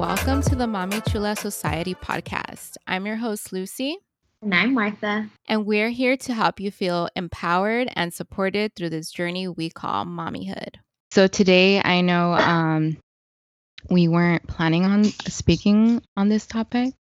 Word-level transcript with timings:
welcome 0.00 0.40
to 0.40 0.56
the 0.56 0.66
Mommy 0.66 0.98
Chula 1.10 1.36
Society 1.36 1.94
podcast. 1.94 2.78
I'm 2.86 3.04
your 3.04 3.16
host, 3.16 3.52
Lucy. 3.52 3.98
And 4.40 4.54
I'm 4.54 4.72
Martha. 4.72 5.28
And 5.46 5.66
we're 5.66 5.90
here 5.90 6.16
to 6.16 6.32
help 6.32 6.58
you 6.58 6.70
feel 6.70 7.10
empowered 7.14 7.90
and 7.94 8.10
supported 8.10 8.74
through 8.74 8.88
this 8.88 9.10
journey 9.10 9.46
we 9.46 9.68
call 9.68 10.06
mommyhood. 10.06 10.76
So 11.10 11.26
today, 11.26 11.82
I 11.82 12.00
know 12.00 12.32
um, 12.32 12.96
we 13.90 14.08
weren't 14.08 14.46
planning 14.46 14.86
on 14.86 15.04
speaking 15.04 16.02
on 16.16 16.30
this 16.30 16.46
topic. 16.46 16.94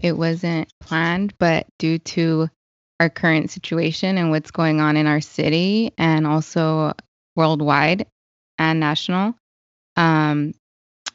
It 0.00 0.16
wasn't 0.16 0.72
planned, 0.80 1.34
but 1.38 1.66
due 1.78 1.98
to 1.98 2.48
our 3.00 3.10
current 3.10 3.50
situation 3.50 4.16
and 4.16 4.30
what's 4.30 4.50
going 4.50 4.80
on 4.80 4.96
in 4.96 5.06
our 5.06 5.20
city 5.20 5.92
and 5.98 6.26
also 6.26 6.94
worldwide 7.36 8.06
and 8.56 8.80
national, 8.80 9.34
um, 9.96 10.54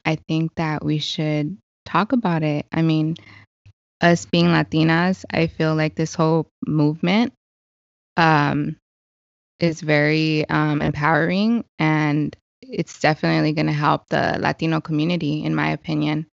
I 0.06 0.16
think 0.16 0.56
that 0.56 0.84
we 0.84 1.00
should 1.00 1.58
talk 1.86 2.12
about 2.12 2.44
it. 2.44 2.66
I 2.72 2.82
mean, 2.82 3.16
us 4.02 4.26
being 4.26 4.48
Latinas, 4.48 5.26
I 5.32 5.48
feel 5.48 5.76
like 5.76 5.96
this 5.96 6.14
whole 6.14 6.48
movement 6.66 7.34
um, 8.18 8.76
is 9.60 9.82
very 9.82 10.48
um, 10.50 10.82
empowering 10.82 11.66
and 11.80 12.36
it's 12.62 13.00
definitely 13.00 13.54
going 13.54 13.68
to 13.68 13.74
help 13.74 14.08
the 14.10 14.38
Latino 14.40 14.82
community, 14.82 15.44
in 15.44 15.56
my 15.56 15.72
opinion. 15.72 16.28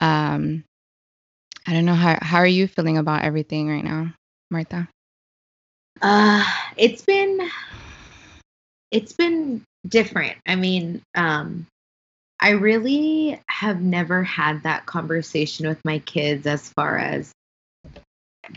Um, 0.00 0.64
I 1.66 1.72
don't 1.72 1.84
know 1.84 1.94
how 1.94 2.18
how 2.20 2.38
are 2.38 2.46
you 2.46 2.66
feeling 2.66 2.98
about 2.98 3.22
everything 3.22 3.68
right 3.68 3.84
now, 3.84 4.12
Martha? 4.50 4.88
Uh, 6.00 6.44
it's 6.76 7.04
been 7.04 7.48
it's 8.90 9.12
been 9.12 9.64
different. 9.86 10.38
I 10.46 10.56
mean, 10.56 11.02
um, 11.14 11.66
I 12.42 12.50
really 12.50 13.40
have 13.48 13.80
never 13.80 14.24
had 14.24 14.64
that 14.64 14.84
conversation 14.84 15.68
with 15.68 15.78
my 15.84 16.00
kids 16.00 16.44
as 16.44 16.68
far 16.70 16.98
as 16.98 17.30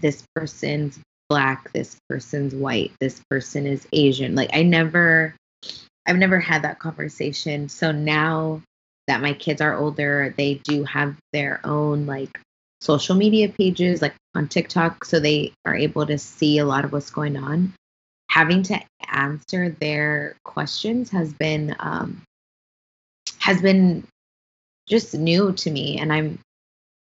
this 0.02 0.24
person's 0.36 1.00
black, 1.30 1.72
this 1.72 1.96
person's 2.10 2.56
white, 2.56 2.94
this 3.00 3.22
person 3.30 3.68
is 3.68 3.88
Asian. 3.94 4.34
Like 4.34 4.50
I 4.54 4.64
never 4.64 5.36
I've 6.08 6.18
never 6.18 6.40
had 6.40 6.64
that 6.64 6.80
conversation. 6.80 7.70
So 7.70 7.92
now 7.92 8.64
that 9.08 9.22
my 9.22 9.34
kids 9.34 9.62
are 9.62 9.78
older, 9.78 10.34
they 10.36 10.56
do 10.56 10.84
have 10.86 11.16
their 11.32 11.62
own 11.64 12.08
like 12.08 12.42
social 12.82 13.16
media 13.16 13.50
pages 13.50 14.02
like 14.02 14.16
on 14.34 14.48
TikTok 14.48 15.06
so 15.06 15.20
they 15.20 15.54
are 15.64 15.76
able 15.76 16.08
to 16.08 16.18
see 16.18 16.58
a 16.58 16.66
lot 16.66 16.86
of 16.86 16.92
what's 16.92 17.12
going 17.12 17.38
on. 17.38 17.72
Having 18.32 18.64
to 18.64 18.82
answer 19.12 19.70
their 19.70 20.38
questions 20.44 21.12
has 21.12 21.32
been 21.32 21.76
um, 21.80 22.24
has 23.46 23.62
been 23.62 24.04
just 24.90 25.14
new 25.14 25.52
to 25.54 25.70
me 25.70 26.00
and 26.00 26.12
i'm 26.12 26.40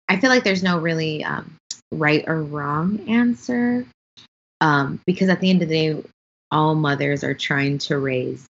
i 0.09 0.19
feel 0.19 0.29
like 0.29 0.43
there's 0.43 0.63
no 0.63 0.77
really 0.77 1.23
um, 1.23 1.55
right 1.93 2.25
or 2.27 2.43
wrong 2.43 3.09
answer 3.09 3.85
um, 4.59 4.99
because 5.05 5.29
at 5.29 5.39
the 5.39 5.49
end 5.49 5.61
of 5.61 5.69
the 5.69 5.75
day 5.75 6.03
all 6.51 6.75
mothers 6.75 7.23
are 7.23 7.33
trying 7.33 7.77
to 7.77 7.97
raise 7.97 8.45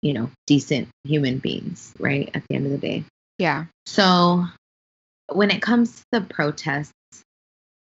you 0.00 0.14
know 0.14 0.30
decent 0.46 0.88
human 1.04 1.38
beings 1.38 1.92
right 1.98 2.30
at 2.34 2.42
the 2.48 2.56
end 2.56 2.66
of 2.66 2.72
the 2.72 2.78
day. 2.78 3.04
Yeah. 3.38 3.66
So 3.86 4.46
when 5.28 5.50
it 5.50 5.62
comes 5.62 5.96
to 5.96 6.04
the 6.12 6.20
protests 6.22 6.92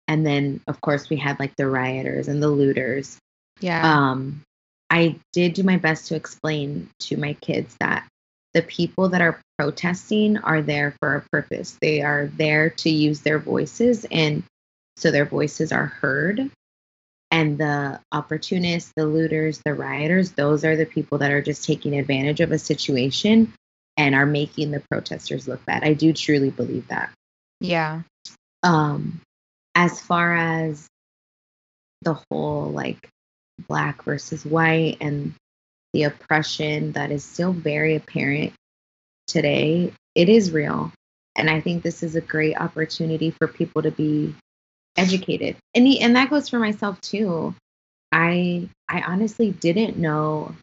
and 0.07 0.25
then 0.25 0.61
of 0.67 0.81
course 0.81 1.09
we 1.09 1.15
had 1.15 1.39
like 1.39 1.55
the 1.55 1.67
rioters 1.67 2.27
and 2.27 2.43
the 2.43 2.49
looters 2.49 3.17
yeah. 3.59 4.09
um 4.09 4.41
i 4.89 5.15
did 5.33 5.53
do 5.53 5.63
my 5.63 5.77
best 5.77 6.07
to 6.07 6.15
explain 6.15 6.89
to 6.99 7.17
my 7.17 7.33
kids 7.33 7.75
that 7.79 8.07
the 8.53 8.61
people 8.61 9.09
that 9.09 9.21
are 9.21 9.39
protesting 9.57 10.37
are 10.37 10.61
there 10.61 10.95
for 10.99 11.15
a 11.15 11.21
purpose. 11.31 11.77
They 11.81 12.01
are 12.01 12.27
there 12.27 12.69
to 12.69 12.89
use 12.89 13.21
their 13.21 13.39
voices, 13.39 14.05
and 14.09 14.43
so 14.97 15.11
their 15.11 15.25
voices 15.25 15.71
are 15.71 15.85
heard. 15.85 16.49
And 17.33 17.57
the 17.57 18.01
opportunists, 18.11 18.91
the 18.95 19.05
looters, 19.05 19.61
the 19.63 19.73
rioters, 19.73 20.31
those 20.31 20.65
are 20.65 20.75
the 20.75 20.85
people 20.85 21.19
that 21.19 21.31
are 21.31 21.41
just 21.41 21.63
taking 21.63 21.97
advantage 21.97 22.41
of 22.41 22.51
a 22.51 22.59
situation 22.59 23.53
and 23.95 24.15
are 24.15 24.25
making 24.25 24.71
the 24.71 24.83
protesters 24.91 25.47
look 25.47 25.65
bad. 25.65 25.83
I 25.83 25.93
do 25.93 26.11
truly 26.11 26.49
believe 26.49 26.89
that. 26.89 27.09
Yeah. 27.61 28.01
Um, 28.63 29.21
as 29.75 30.01
far 30.01 30.35
as 30.35 30.87
the 32.01 32.19
whole 32.29 32.71
like 32.71 33.07
black 33.67 34.03
versus 34.03 34.45
white 34.45 34.97
and 35.01 35.33
the 35.93 36.03
oppression 36.03 36.93
that 36.93 37.11
is 37.11 37.23
still 37.23 37.53
very 37.53 37.95
apparent 37.95 38.53
today, 39.27 39.93
it 40.15 40.29
is 40.29 40.51
real. 40.51 40.91
And 41.35 41.49
I 41.49 41.61
think 41.61 41.83
this 41.83 42.03
is 42.03 42.15
a 42.15 42.21
great 42.21 42.57
opportunity 42.57 43.31
for 43.31 43.47
people 43.47 43.81
to 43.83 43.91
be 43.91 44.35
educated. 44.97 45.55
And 45.73 45.85
the, 45.85 46.01
and 46.01 46.15
that 46.15 46.29
goes 46.29 46.49
for 46.49 46.59
myself 46.59 46.99
too. 47.01 47.55
I 48.11 48.67
I 48.89 49.01
honestly 49.01 49.51
didn't 49.51 49.97
know 49.97 50.53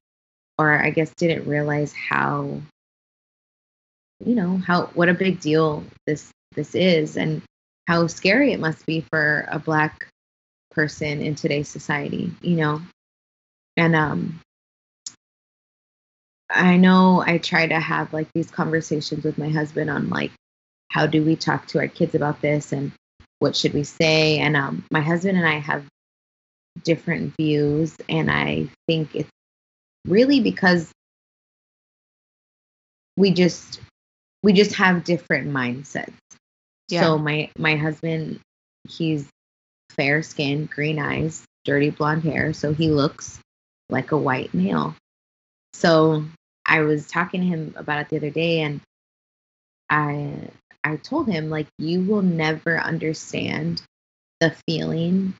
or 0.58 0.72
I 0.72 0.90
guess 0.90 1.10
didn't 1.14 1.48
realize 1.48 1.92
how 1.92 2.60
you 4.24 4.34
know, 4.34 4.58
how 4.58 4.86
what 4.94 5.08
a 5.08 5.14
big 5.14 5.40
deal 5.40 5.84
this 6.06 6.30
this 6.54 6.74
is 6.74 7.16
and 7.16 7.42
how 7.86 8.06
scary 8.06 8.52
it 8.52 8.60
must 8.60 8.84
be 8.84 9.04
for 9.10 9.46
a 9.50 9.58
black 9.58 10.08
person 10.70 11.20
in 11.20 11.34
today's 11.34 11.68
society, 11.68 12.32
you 12.42 12.56
know. 12.56 12.82
And 13.76 13.94
um 13.94 14.40
I 16.50 16.76
know 16.76 17.22
I 17.24 17.38
try 17.38 17.66
to 17.66 17.78
have 17.78 18.12
like 18.12 18.28
these 18.34 18.50
conversations 18.50 19.24
with 19.24 19.38
my 19.38 19.48
husband 19.48 19.90
on 19.90 20.08
like 20.08 20.32
how 20.90 21.06
do 21.06 21.22
we 21.22 21.36
talk 21.36 21.66
to 21.68 21.78
our 21.78 21.88
kids 21.88 22.14
about 22.14 22.40
this 22.40 22.72
and 22.72 22.92
what 23.38 23.54
should 23.54 23.74
we 23.74 23.84
say 23.84 24.38
and 24.38 24.56
um 24.56 24.84
my 24.90 25.00
husband 25.00 25.36
and 25.36 25.46
I 25.46 25.58
have 25.58 25.84
different 26.82 27.34
views 27.36 27.94
and 28.08 28.30
I 28.30 28.68
think 28.86 29.14
it's 29.14 29.30
really 30.06 30.40
because 30.40 30.90
we 33.16 33.32
just 33.32 33.80
we 34.42 34.52
just 34.52 34.74
have 34.76 35.04
different 35.04 35.50
mindsets. 35.50 36.12
Yeah. 36.88 37.02
So 37.02 37.18
my 37.18 37.50
my 37.58 37.76
husband 37.76 38.40
he's 38.88 39.28
fair 39.90 40.22
skin, 40.22 40.66
green 40.66 40.98
eyes, 40.98 41.44
dirty 41.64 41.90
blonde 41.90 42.22
hair, 42.22 42.52
so 42.52 42.72
he 42.72 42.90
looks 42.90 43.38
like 43.90 44.12
a 44.12 44.16
white 44.16 44.54
male. 44.54 44.94
So 45.72 46.24
I 46.68 46.82
was 46.82 47.06
talking 47.06 47.40
to 47.40 47.46
him 47.46 47.74
about 47.76 48.00
it 48.02 48.08
the 48.10 48.16
other 48.18 48.30
day 48.30 48.60
and 48.60 48.80
I 49.90 50.50
I 50.84 50.96
told 50.96 51.28
him 51.28 51.50
like 51.50 51.66
you 51.78 52.02
will 52.02 52.22
never 52.22 52.78
understand 52.78 53.82
the 54.40 54.54
feeling 54.66 55.34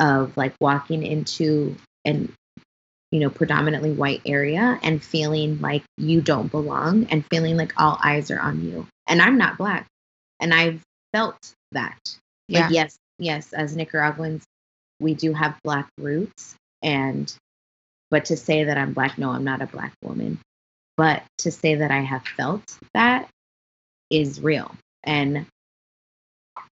of 0.00 0.36
like 0.36 0.54
walking 0.60 1.04
into 1.04 1.76
an 2.04 2.32
you 3.12 3.20
know 3.20 3.30
predominantly 3.30 3.92
white 3.92 4.22
area 4.26 4.78
and 4.82 5.02
feeling 5.02 5.60
like 5.60 5.84
you 5.96 6.20
don't 6.20 6.50
belong 6.50 7.06
and 7.10 7.24
feeling 7.26 7.56
like 7.56 7.72
all 7.80 7.98
eyes 8.02 8.30
are 8.30 8.40
on 8.40 8.64
you. 8.64 8.86
And 9.06 9.22
i'm 9.22 9.38
not 9.38 9.58
black 9.58 9.86
and 10.40 10.52
i've 10.52 10.82
felt 11.12 11.36
that. 11.72 11.98
Yeah. 12.48 12.62
like 12.62 12.72
yes 12.72 12.96
yes 13.18 13.52
as 13.52 13.76
nicaraguans 13.76 14.44
we 15.00 15.14
do 15.14 15.32
have 15.32 15.58
black 15.62 15.88
roots 15.98 16.56
and 16.82 17.32
but 18.10 18.26
to 18.26 18.36
say 18.36 18.64
that 18.64 18.76
i'm 18.76 18.92
black 18.92 19.16
no 19.18 19.30
i'm 19.30 19.44
not 19.44 19.62
a 19.62 19.66
black 19.66 19.92
woman 20.02 20.40
but 20.96 21.22
to 21.38 21.50
say 21.50 21.76
that 21.76 21.90
I 21.90 22.00
have 22.00 22.26
felt 22.26 22.78
that 22.94 23.28
is 24.10 24.40
real. 24.40 24.74
And 25.02 25.46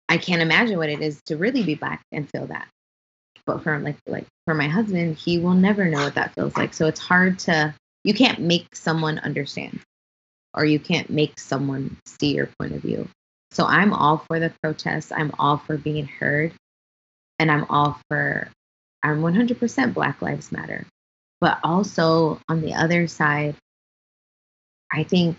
I 0.09 0.19
can't 0.19 0.43
imagine 0.43 0.77
what 0.77 0.89
it 0.89 1.01
is 1.01 1.21
to 1.27 1.37
really 1.37 1.63
be 1.63 1.75
black 1.75 2.03
and 2.13 2.29
feel 2.29 2.47
that. 2.47 2.69
But 3.47 3.63
for 3.63 3.79
like 3.79 3.97
like 4.07 4.27
for 4.47 4.55
my 4.55 4.69
husband, 4.69 5.17
he 5.17 5.39
will 5.39 5.55
never 5.55 5.87
know 5.87 6.05
what 6.05 6.15
that 6.15 6.35
feels 6.35 6.57
like. 6.57 6.75
So 6.75 6.87
it's 6.87 7.01
hard 7.01 7.39
to 7.41 7.75
you 8.05 8.15
can't 8.15 8.41
make 8.41 8.75
someone 8.75 9.19
understand 9.19 9.81
or 10.55 10.65
you 10.65 10.79
can't 10.79 11.11
make 11.11 11.39
someone 11.39 11.97
see 12.07 12.35
your 12.35 12.49
point 12.59 12.75
of 12.75 12.83
view. 12.83 13.09
So 13.53 13.65
I'm 13.65 13.93
all 13.93 14.19
for 14.19 14.39
the 14.39 14.53
protests. 14.63 15.13
I'm 15.13 15.33
all 15.39 15.59
for 15.59 15.77
being 15.77 16.07
heard. 16.07 16.53
And 17.39 17.51
I'm 17.51 17.65
all 17.71 17.99
for 18.09 18.49
I'm 19.03 19.23
100% 19.23 19.95
Black 19.95 20.21
Lives 20.21 20.53
Matter. 20.53 20.87
But 21.41 21.59
also 21.65 22.39
on 22.49 22.61
the 22.61 22.75
other 22.75 23.07
side, 23.07 23.57
I 24.93 25.05
think 25.05 25.37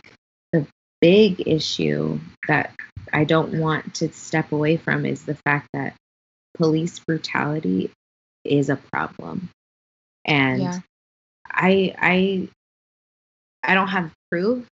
the 0.51 0.65
big 1.01 1.47
issue 1.47 2.19
that 2.47 2.73
I 3.11 3.23
don't 3.23 3.59
want 3.59 3.95
to 3.95 4.11
step 4.11 4.51
away 4.51 4.77
from 4.77 5.05
is 5.05 5.23
the 5.23 5.35
fact 5.35 5.69
that 5.73 5.95
police 6.55 6.99
brutality 6.99 7.91
is 8.43 8.69
a 8.69 8.79
problem. 8.91 9.49
And 10.25 10.61
yeah. 10.61 10.79
I 11.49 11.95
I 11.97 12.49
I 13.63 13.73
don't 13.73 13.89
have 13.89 14.11
proof 14.31 14.65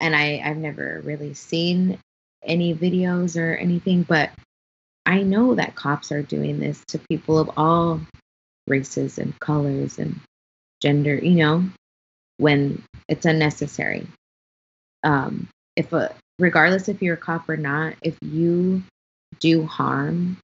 and 0.00 0.14
I, 0.14 0.42
I've 0.44 0.58
never 0.58 1.00
really 1.04 1.34
seen 1.34 1.98
any 2.42 2.74
videos 2.74 3.40
or 3.40 3.54
anything, 3.54 4.02
but 4.02 4.30
I 5.06 5.22
know 5.22 5.54
that 5.54 5.74
cops 5.74 6.12
are 6.12 6.22
doing 6.22 6.58
this 6.58 6.84
to 6.88 6.98
people 7.10 7.38
of 7.38 7.50
all 7.56 8.00
races 8.66 9.18
and 9.18 9.38
colors 9.40 9.98
and 9.98 10.20
gender, 10.82 11.16
you 11.16 11.36
know, 11.36 11.64
when 12.38 12.82
it's 13.08 13.26
unnecessary. 13.26 14.06
Um, 15.02 15.48
if 15.76 15.92
a 15.92 16.14
regardless 16.38 16.88
if 16.88 17.02
you're 17.02 17.14
a 17.14 17.18
cop 17.18 17.48
or 17.48 17.56
not, 17.56 17.94
if 18.02 18.16
you 18.22 18.82
do 19.40 19.66
harm, 19.66 20.38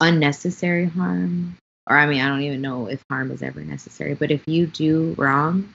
unnecessary 0.00 0.86
harm, 0.86 1.56
or 1.88 1.96
I 1.96 2.06
mean, 2.06 2.20
I 2.20 2.28
don't 2.28 2.42
even 2.42 2.60
know 2.62 2.86
if 2.86 3.02
harm 3.10 3.30
is 3.30 3.42
ever 3.42 3.60
necessary, 3.60 4.14
but 4.14 4.30
if 4.30 4.46
you 4.46 4.66
do 4.66 5.14
wrong, 5.18 5.72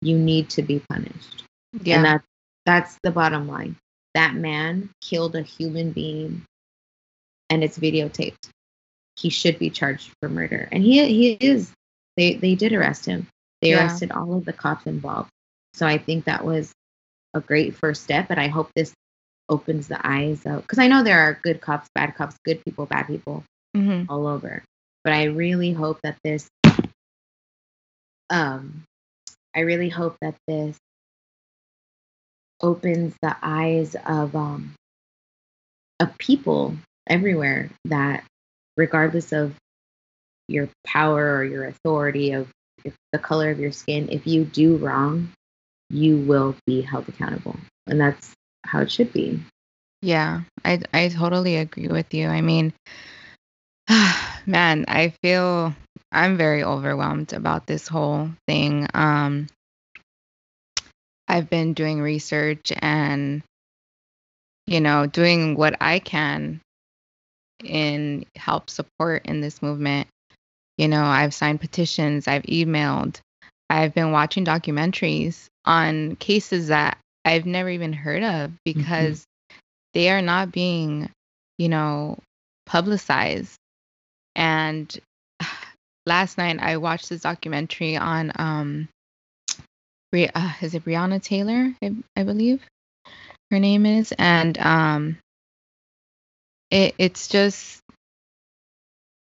you 0.00 0.16
need 0.16 0.50
to 0.50 0.62
be 0.62 0.82
punished. 0.88 1.44
Yeah. 1.82 1.96
And 1.96 2.04
that's 2.04 2.26
that's 2.66 2.98
the 3.02 3.10
bottom 3.10 3.48
line. 3.48 3.76
That 4.14 4.34
man 4.34 4.90
killed 5.00 5.36
a 5.36 5.42
human 5.42 5.92
being 5.92 6.42
and 7.50 7.64
it's 7.64 7.78
videotaped. 7.78 8.50
He 9.16 9.30
should 9.30 9.58
be 9.58 9.70
charged 9.70 10.12
for 10.20 10.28
murder. 10.28 10.68
And 10.70 10.82
he 10.82 11.06
he 11.06 11.32
is. 11.32 11.72
They 12.16 12.34
they 12.34 12.54
did 12.54 12.72
arrest 12.72 13.06
him. 13.06 13.26
They 13.62 13.70
yeah. 13.70 13.80
arrested 13.80 14.12
all 14.12 14.34
of 14.34 14.44
the 14.44 14.52
cops 14.52 14.86
involved. 14.86 15.30
So 15.74 15.86
I 15.86 15.98
think 15.98 16.24
that 16.24 16.44
was 16.44 16.72
a 17.34 17.40
great 17.40 17.74
first 17.74 18.02
step. 18.02 18.26
And 18.30 18.40
I 18.40 18.48
hope 18.48 18.70
this 18.74 18.92
opens 19.48 19.88
the 19.88 20.00
eyes 20.06 20.44
of 20.44 20.62
because 20.62 20.78
I 20.78 20.88
know 20.88 21.02
there 21.02 21.20
are 21.20 21.38
good 21.42 21.60
cops, 21.60 21.88
bad 21.94 22.14
cops, 22.14 22.36
good 22.44 22.64
people, 22.64 22.86
bad 22.86 23.06
people 23.06 23.44
mm-hmm. 23.76 24.10
all 24.10 24.26
over. 24.26 24.62
But 25.04 25.12
I 25.12 25.24
really 25.24 25.72
hope 25.72 26.00
that 26.02 26.16
this 26.22 26.48
um 28.30 28.84
I 29.54 29.60
really 29.60 29.88
hope 29.88 30.16
that 30.20 30.34
this 30.46 30.76
opens 32.60 33.14
the 33.22 33.36
eyes 33.42 33.96
of 34.06 34.34
um 34.36 34.74
of 36.00 36.16
people 36.18 36.76
everywhere 37.08 37.70
that 37.86 38.24
regardless 38.76 39.32
of 39.32 39.54
your 40.46 40.68
power 40.86 41.36
or 41.36 41.44
your 41.44 41.64
authority 41.64 42.32
of 42.32 42.48
the 43.12 43.18
color 43.18 43.50
of 43.50 43.58
your 43.58 43.72
skin 43.72 44.08
if 44.10 44.26
you 44.26 44.44
do 44.44 44.76
wrong 44.76 45.32
you 45.90 46.18
will 46.18 46.54
be 46.66 46.82
held 46.82 47.08
accountable. 47.08 47.56
And 47.86 48.00
that's 48.00 48.34
how 48.64 48.80
it 48.80 48.90
should 48.92 49.12
be. 49.12 49.40
Yeah 50.02 50.42
i 50.64 50.80
i 50.92 51.08
totally 51.08 51.56
agree 51.56 51.88
with 51.88 52.12
you. 52.14 52.28
I 52.28 52.40
mean 52.40 52.72
man 54.46 54.84
i 54.88 55.12
feel 55.22 55.74
i'm 56.12 56.36
very 56.36 56.62
overwhelmed 56.62 57.32
about 57.32 57.66
this 57.66 57.88
whole 57.88 58.30
thing. 58.46 58.86
Um 58.94 59.48
i've 61.26 61.50
been 61.50 61.74
doing 61.74 62.00
research 62.00 62.72
and 62.78 63.42
you 64.66 64.80
know 64.80 65.06
doing 65.06 65.56
what 65.56 65.76
i 65.80 65.98
can 65.98 66.60
in 67.64 68.24
help 68.36 68.70
support 68.70 69.26
in 69.26 69.40
this 69.40 69.60
movement 69.60 70.06
you 70.78 70.88
know 70.88 71.04
i've 71.04 71.34
signed 71.34 71.60
petitions 71.60 72.26
i've 72.26 72.44
emailed 72.44 73.20
i've 73.68 73.94
been 73.94 74.12
watching 74.12 74.44
documentaries 74.44 75.46
on 75.66 76.16
cases 76.16 76.68
that 76.68 76.98
I've 77.28 77.46
never 77.46 77.68
even 77.68 77.92
heard 77.92 78.22
of 78.22 78.50
mm-hmm. 78.50 78.56
because 78.64 79.20
mm-hmm. 79.20 79.58
they 79.92 80.10
are 80.10 80.22
not 80.22 80.50
being, 80.50 81.10
you 81.58 81.68
know, 81.68 82.18
publicized. 82.66 83.54
And 84.34 84.98
last 86.06 86.38
night 86.38 86.58
I 86.60 86.78
watched 86.78 87.10
this 87.10 87.22
documentary 87.22 87.96
on 87.96 88.32
um 88.36 88.88
uh, 90.14 90.52
is 90.62 90.74
it 90.74 90.86
Breonna 90.86 91.22
Taylor, 91.22 91.74
I, 91.82 91.94
I 92.16 92.22
believe 92.22 92.62
her 93.50 93.58
name 93.58 93.84
is, 93.84 94.12
and 94.18 94.58
um 94.58 95.18
it 96.70 96.94
it's 96.96 97.28
just 97.28 97.82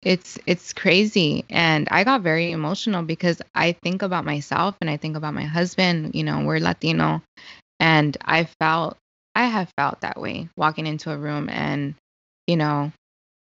it's 0.04 0.38
it's 0.46 0.72
crazy. 0.72 1.44
And 1.48 1.88
i 1.90 2.04
got 2.04 2.20
very 2.20 2.52
emotional 2.52 3.02
because 3.02 3.40
i 3.54 3.72
think 3.72 4.02
about 4.02 4.24
myself 4.24 4.76
and 4.80 4.90
i 4.90 4.96
think 4.96 5.16
about 5.16 5.34
my 5.34 5.44
husband 5.44 6.14
you 6.14 6.22
know 6.22 6.44
we're 6.44 6.60
latino. 6.60 7.22
And 7.80 8.16
i 8.24 8.44
felt 8.60 8.96
i 9.34 9.46
have 9.46 9.70
felt 9.76 10.02
that 10.02 10.20
way 10.20 10.48
walking 10.56 10.86
into 10.86 11.10
a 11.10 11.16
room 11.18 11.48
and 11.48 11.94
you 12.46 12.56
know 12.56 12.92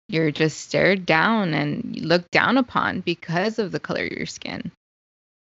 you're 0.08 0.32
just 0.32 0.61
stared 0.61 1.06
down 1.06 1.55
and 1.55 1.97
looked 2.00 2.32
down 2.32 2.58
upon 2.58 3.00
because 3.00 3.61
of 3.61 3.70
the 3.70 3.79
color 3.79 4.05
of 4.05 4.11
your 4.11 4.26
skin. 4.26 4.73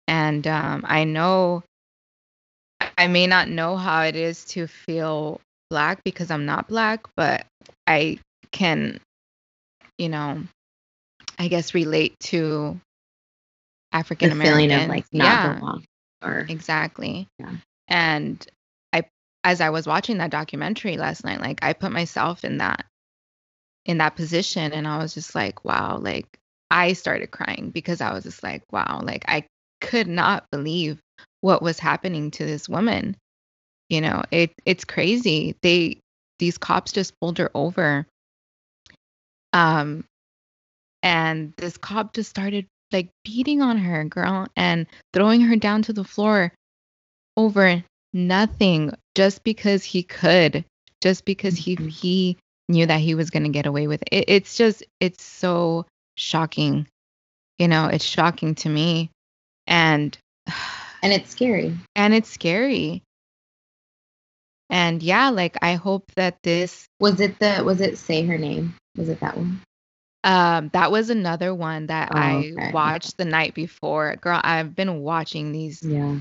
And 0.07 0.45
um, 0.47 0.83
i 0.88 1.03
know 1.03 1.63
i 2.97 3.07
may 3.07 3.27
not 3.27 3.50
know 3.50 3.77
how 3.77 4.01
it 4.01 4.15
is 4.15 4.45
to 4.45 4.67
feel 4.67 5.39
black 5.69 6.03
because 6.03 6.31
i'm 6.31 6.45
not 6.45 6.67
black 6.67 7.05
but 7.15 7.45
i 7.85 8.17
can 8.51 9.00
you 9.97 10.09
know 10.09 10.41
I 11.38 11.48
guess 11.48 11.74
relate 11.74 12.19
to 12.22 12.80
African 13.92 14.31
American 14.31 14.69
feeling 14.69 14.84
of 14.84 14.89
like 14.89 15.06
not 15.13 15.25
yeah, 15.25 15.54
belong 15.54 15.86
or 16.24 16.45
exactly. 16.50 17.28
Yeah. 17.39 17.56
And 17.88 18.45
I 18.92 19.04
as 19.44 19.62
I 19.62 19.69
was 19.69 19.88
watching 19.88 20.18
that 20.18 20.31
documentary 20.31 20.98
last 20.98 21.24
night, 21.24 21.39
like 21.39 21.60
I 21.62 21.74
put 21.74 21.92
myself 21.92 22.44
in 22.44 22.57
that 22.57 22.86
in 23.86 24.00
that 24.00 24.16
position 24.16 24.74
and 24.74 24.88
I 24.88 24.98
was 24.98 25.13
just 25.13 25.34
like, 25.34 25.63
wow, 25.63 25.98
like 26.00 26.28
I 26.69 26.94
started 26.94 27.31
crying 27.31 27.69
because 27.69 28.01
I 28.01 28.13
was 28.13 28.24
just 28.24 28.44
like, 28.44 28.63
wow, 28.72 29.01
like 29.04 29.24
I 29.28 29.45
could 29.80 30.07
not 30.07 30.45
believe 30.51 31.00
what 31.42 31.62
was 31.62 31.80
happening 31.80 32.31
to 32.31 32.45
this 32.45 32.68
woman. 32.68 33.16
You 33.89 34.01
know, 34.01 34.24
it 34.31 34.51
it's 34.66 34.84
crazy. 34.84 35.56
They 35.62 36.00
these 36.39 36.57
cops 36.57 36.92
just 36.92 37.18
pulled 37.19 37.38
her 37.38 37.50
over 37.54 38.06
um 39.54 40.04
and 41.07 41.54
this 41.56 41.77
cop 41.77 42.13
just 42.13 42.30
started 42.30 42.68
like 42.92 43.07
beating 43.24 43.62
on 43.62 43.77
her 43.77 44.04
girl 44.04 44.45
and 44.57 44.86
throwing 45.13 45.39
her 45.39 45.56
down 45.56 45.81
to 45.81 45.94
the 45.94 46.04
floor 46.04 46.51
over 47.38 47.81
nothing 48.13 48.92
just 49.15 49.42
because 49.45 49.86
he 49.86 50.04
could 50.04 50.65
just 51.01 51.24
because 51.24 51.56
he 51.56 51.77
mm-hmm. 51.77 51.88
he 51.88 52.38
knew 52.68 52.86
that 52.86 53.00
he 53.00 53.15
was 53.15 53.30
going 53.30 53.44
to 53.44 53.50
get 53.50 53.65
away 53.65 53.88
with 53.88 54.04
it. 54.12 54.25
it's 54.27 54.57
just 54.57 54.83
it's 55.00 55.24
so 55.24 55.86
shocking 56.15 56.86
you 57.57 57.69
know 57.69 57.86
it's 57.86 58.03
shocking 58.03 58.53
to 58.53 58.68
me 58.68 59.10
and 59.65 60.18
and 61.01 61.13
it's 61.13 61.30
scary 61.30 61.74
and 61.95 62.13
it's 62.13 62.30
scary 62.30 63.01
and 64.69 65.01
yeah 65.01 65.30
like 65.30 65.56
i 65.62 65.75
hope 65.75 66.12
that 66.18 66.36
this 66.44 66.86
was 67.00 67.21
it 67.21 67.39
the 67.39 67.63
was 67.63 67.80
it 67.80 67.98
say 67.98 68.25
her 68.25 68.38
name 68.38 68.75
was 68.98 69.07
it 69.07 69.21
that 69.21 69.38
one 69.38 69.62
um, 70.23 70.69
that 70.73 70.91
was 70.91 71.09
another 71.09 71.53
one 71.53 71.87
that 71.87 72.11
Oh, 72.11 72.17
I 72.17 72.53
okay. 72.57 72.71
watched 72.71 73.17
the 73.17 73.25
night 73.25 73.53
before. 73.53 74.15
Girl, 74.17 74.39
I've 74.43 74.75
been 74.75 75.00
watching 75.01 75.51
these 75.51 75.81
Yeah. 75.81 76.15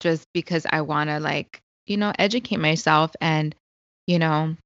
just 0.00 0.26
because 0.32 0.66
I 0.68 0.82
want 0.82 1.10
to 1.10 1.20
like, 1.20 1.60
you 1.86 1.96
know, 1.96 2.12
educate 2.18 2.58
myself 2.58 3.14
and, 3.20 3.54
you 4.06 4.18
know, 4.18 4.56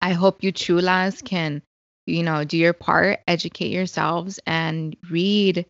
I 0.00 0.12
hope 0.12 0.42
you 0.42 0.52
chulas 0.52 1.24
can, 1.24 1.62
you 2.06 2.22
know, 2.22 2.44
do 2.44 2.56
your 2.58 2.72
part, 2.72 3.20
educate 3.26 3.70
yourselves 3.70 4.40
and 4.46 4.96
read 5.10 5.66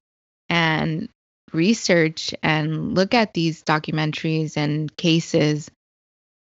and 0.48 1.08
research 1.52 2.34
and 2.42 2.94
look 2.94 3.14
at 3.14 3.32
these 3.34 3.62
documentaries 3.62 4.56
and 4.56 4.94
cases 4.96 5.70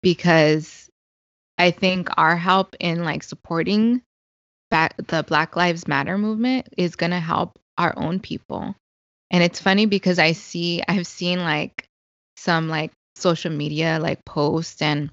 because 0.01 0.89
I 1.57 1.71
think 1.71 2.09
our 2.17 2.35
help 2.35 2.75
in 2.79 3.03
like 3.03 3.23
supporting 3.23 4.01
back 4.69 4.95
the 4.97 5.23
Black 5.23 5.55
Lives 5.55 5.88
Matter 5.88 6.17
movement 6.17 6.67
is 6.77 6.95
going 6.95 7.11
to 7.11 7.19
help 7.19 7.59
our 7.77 7.93
own 7.97 8.19
people. 8.19 8.75
And 9.31 9.43
it's 9.43 9.61
funny 9.61 9.85
because 9.85 10.19
I 10.19 10.33
see 10.33 10.81
I've 10.88 11.07
seen 11.07 11.39
like 11.39 11.85
some 12.38 12.69
like 12.69 12.91
social 13.15 13.51
media 13.51 13.99
like 14.01 14.23
posts 14.25 14.81
and 14.81 15.11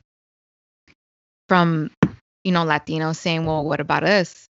from 1.49 1.91
you 2.45 2.53
know 2.53 2.65
Latinos 2.65 3.17
saying, 3.17 3.45
"Well, 3.45 3.65
what 3.65 3.81
about 3.81 4.05
us?" 4.05 4.47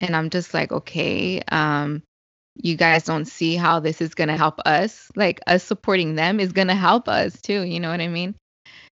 And 0.00 0.14
I'm 0.16 0.30
just 0.30 0.54
like, 0.54 0.72
"Okay, 0.72 1.42
um 1.48 2.02
you 2.56 2.76
guys 2.76 3.04
don't 3.04 3.26
see 3.26 3.56
how 3.56 3.80
this 3.80 4.00
is 4.00 4.14
going 4.14 4.28
to 4.28 4.36
help 4.36 4.60
us. 4.64 5.10
Like 5.16 5.40
us 5.46 5.64
supporting 5.64 6.14
them 6.14 6.38
is 6.38 6.52
going 6.52 6.68
to 6.68 6.74
help 6.74 7.08
us 7.08 7.40
too, 7.40 7.62
you 7.62 7.80
know 7.80 7.90
what 7.90 8.00
I 8.00 8.08
mean?" 8.08 8.34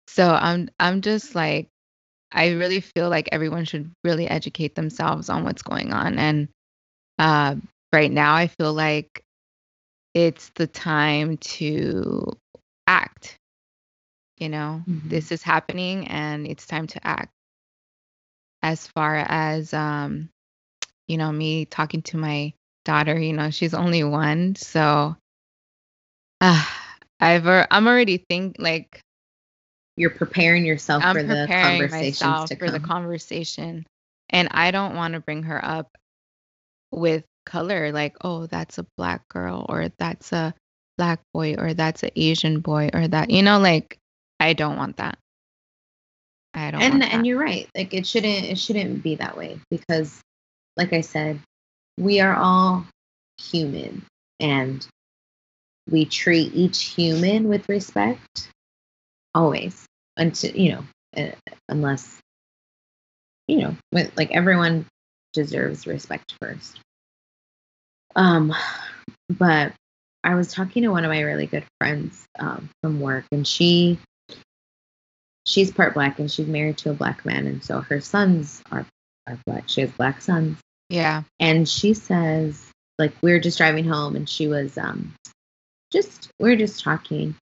So 0.09 0.29
I'm 0.31 0.71
I'm 0.81 1.01
just 1.03 1.35
like 1.35 1.69
I 2.33 2.51
really 2.51 2.81
feel 2.81 3.09
like 3.09 3.29
everyone 3.33 3.65
should 3.65 3.91
really 4.05 4.29
educate 4.29 4.75
themselves 4.75 5.29
on 5.29 5.45
what's 5.45 5.63
going 5.63 5.93
on. 5.93 6.19
And 6.19 6.49
uh, 7.19 7.57
right 7.93 8.11
now, 8.11 8.35
I 8.35 8.49
feel 8.49 8.73
like 8.73 9.23
it's 10.15 10.51
the 10.55 10.67
time 10.67 11.37
to 11.39 12.33
act. 12.87 13.37
You 14.39 14.49
know, 14.51 14.83
mm-hmm. 14.87 15.09
this 15.09 15.33
is 15.33 15.43
happening 15.43 16.09
and 16.09 16.47
it's 16.47 16.67
time 16.67 16.87
to 16.89 17.07
act. 17.07 17.31
As 18.63 18.87
far 18.89 19.17
as, 19.17 19.73
um, 19.73 20.29
you 21.07 21.17
know, 21.17 21.31
me 21.31 21.65
talking 21.65 22.03
to 22.03 22.19
my 22.19 22.53
daughter, 22.85 23.19
you 23.19 23.33
know, 23.33 23.51
she's 23.51 23.75
only 23.75 24.05
one. 24.05 24.57
So 24.57 25.17
uh, 26.41 26.65
I've, 27.21 27.47
I'm 27.47 27.87
already 27.87 28.19
think 28.19 28.57
like 28.59 29.01
you're 29.97 30.11
preparing 30.11 30.65
yourself 30.65 31.03
I'm 31.05 31.17
for 31.17 31.23
the 31.23 31.47
conversations 31.51 32.49
to 32.49 32.57
come. 32.57 32.59
for 32.59 32.71
the 32.71 32.81
conversation. 32.81 33.87
And 34.29 34.49
I 34.51 34.71
don't 34.71 34.95
want 34.95 35.15
to 35.15 35.21
bring 35.21 35.45
her 35.45 35.63
up 35.65 35.89
with 36.91 37.25
color 37.45 37.93
like, 37.93 38.17
oh, 38.23 38.47
that's 38.47 38.79
a 38.79 38.87
black 38.97 39.27
girl 39.29 39.65
or 39.69 39.91
that's 39.99 40.33
a 40.33 40.55
black 40.99 41.21
boy 41.33 41.55
or 41.57 41.75
that's 41.75 42.03
an 42.03 42.11
Asian 42.17 42.61
boy 42.61 42.91
or 42.93 43.09
that, 43.09 43.31
you 43.31 43.43
know, 43.43 43.59
like 43.59 43.99
I 44.39 44.53
don't 44.53 44.77
want 44.77 44.99
that. 44.99 45.19
I 46.53 46.71
don't. 46.71 46.83
And 46.83 47.03
and 47.03 47.27
you're 47.27 47.39
right. 47.39 47.69
Like 47.77 47.95
it 47.95 48.07
shouldn't 48.07 48.47
it 48.47 48.59
shouldn't 48.59 49.03
be 49.03 49.17
that 49.17 49.37
way 49.37 49.61
because, 49.71 50.21
like 50.77 50.93
I 50.93 51.03
said, 51.03 51.41
we 51.99 52.21
are 52.21 52.35
all 52.35 52.87
human 53.39 54.05
and 54.41 54.87
we 55.89 56.07
treat 56.07 56.55
each 56.55 56.85
human 56.85 57.49
with 57.49 57.69
respect 57.69 58.51
always 59.37 59.85
until 60.17 60.57
you 60.57 60.73
know 60.73 60.85
uh, 61.17 61.53
unless 61.69 62.19
you 63.47 63.59
know 63.59 63.77
like 63.93 64.31
everyone 64.33 64.87
deserves 65.33 65.87
respect 65.87 66.35
first. 66.41 66.81
Um 68.17 68.55
but 69.29 69.73
i 70.25 70.35
was 70.35 70.53
talking 70.53 70.83
to 70.83 70.89
one 70.89 71.05
of 71.05 71.11
my 71.11 71.21
really 71.21 71.47
good 71.47 71.65
friends 71.79 72.25
um, 72.39 72.71
from 72.81 73.01
work 73.01 73.25
and 73.33 73.47
she 73.47 73.99
she's 75.45 75.71
part 75.71 75.95
black 75.95 76.19
and 76.19 76.31
she's 76.31 76.47
married 76.47 76.79
to 76.79 76.91
a 76.91 76.95
black 76.95 77.25
man 77.25 77.47
and 77.47 77.63
so 77.63 77.81
her 77.81 78.01
sons 78.01 78.63
are 78.71 78.87
are 79.27 79.39
black. 79.47 79.65
She 79.69 79.81
has 79.81 79.91
black 79.91 80.21
sons. 80.21 80.59
Yeah. 80.89 81.23
And 81.41 81.69
she 81.69 81.95
says 81.95 82.71
like 82.99 83.13
we 83.23 83.33
were 83.33 83.41
just 83.41 83.59
driving 83.59 83.85
home 83.85 84.17
and 84.17 84.29
she 84.29 84.49
was 84.49 84.79
um 84.79 85.15
just 85.93 86.31
we 86.39 86.53
are 86.53 86.57
just 86.57 86.83
talking 86.83 87.35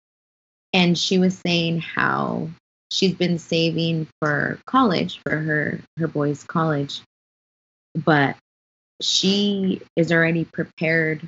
and 0.75 0.99
she 0.99 1.19
was 1.19 1.38
saying 1.38 1.81
how 1.81 2.49
she's 2.90 3.14
been 3.14 3.38
saving 3.38 4.09
for 4.21 4.59
college 4.66 5.21
for 5.23 5.37
her 5.37 5.81
her 5.99 6.09
boys 6.09 6.43
college. 6.45 7.00
But 7.95 8.37
she 9.00 9.81
is 9.97 10.12
already 10.12 10.45
prepared 10.45 11.26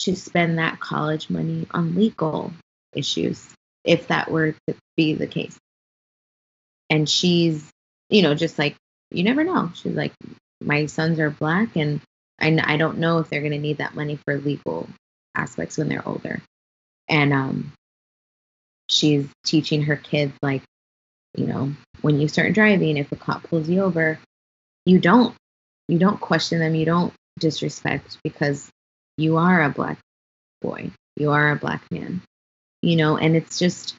to 0.00 0.14
spend 0.14 0.58
that 0.58 0.78
college 0.78 1.30
money 1.30 1.66
on 1.70 1.94
legal 1.94 2.52
issues 2.94 3.48
if 3.84 4.08
that 4.08 4.30
were 4.30 4.52
to 4.68 4.74
be 4.96 5.14
the 5.14 5.26
case. 5.26 5.56
And 6.90 7.08
she's 7.08 7.68
you 8.10 8.22
know 8.22 8.34
just 8.34 8.58
like 8.58 8.76
you 9.10 9.24
never 9.24 9.42
know. 9.42 9.70
She's 9.74 9.94
like 9.94 10.12
my 10.60 10.86
sons 10.86 11.18
are 11.18 11.30
black 11.30 11.76
and 11.76 12.00
I, 12.38 12.58
I 12.62 12.76
don't 12.76 12.98
know 12.98 13.18
if 13.18 13.30
they're 13.30 13.40
going 13.40 13.52
to 13.52 13.58
need 13.58 13.78
that 13.78 13.94
money 13.94 14.18
for 14.24 14.36
legal 14.36 14.88
aspects 15.34 15.78
when 15.78 15.88
they're 15.88 16.06
older. 16.06 16.40
And 17.08 17.32
um, 17.32 17.72
she's 18.92 19.26
teaching 19.44 19.82
her 19.82 19.96
kids, 19.96 20.32
like, 20.42 20.62
you 21.34 21.46
know, 21.46 21.72
when 22.02 22.20
you 22.20 22.28
start 22.28 22.52
driving, 22.52 22.96
if 22.96 23.10
a 23.12 23.16
cop 23.16 23.44
pulls 23.44 23.68
you 23.68 23.82
over, 23.82 24.18
you 24.84 24.98
don't 24.98 25.34
you 25.88 25.98
don't 25.98 26.20
question 26.20 26.58
them, 26.58 26.74
you 26.74 26.84
don't 26.84 27.12
disrespect 27.38 28.18
because 28.22 28.68
you 29.16 29.36
are 29.36 29.62
a 29.62 29.70
black 29.70 29.98
boy, 30.60 30.90
you 31.16 31.30
are 31.30 31.50
a 31.50 31.56
black 31.56 31.82
man, 31.90 32.22
you 32.82 32.96
know, 32.96 33.16
and 33.16 33.36
it's 33.36 33.58
just 33.58 33.94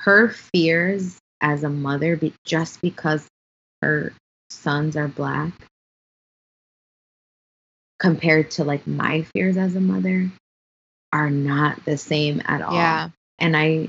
her 0.00 0.28
fears 0.28 1.18
as 1.40 1.64
a 1.64 1.68
mother, 1.68 2.16
be, 2.16 2.32
just 2.44 2.80
because 2.80 3.26
her 3.82 4.12
sons 4.50 4.96
are 4.96 5.08
black 5.08 5.52
compared 7.98 8.50
to 8.52 8.64
like 8.64 8.86
my 8.86 9.22
fears 9.22 9.56
as 9.56 9.74
a 9.74 9.80
mother 9.80 10.30
are 11.12 11.30
not 11.30 11.84
the 11.84 11.96
same 11.96 12.42
at 12.44 12.62
all. 12.62 12.74
Yeah. 12.74 13.08
And 13.38 13.56
I 13.56 13.88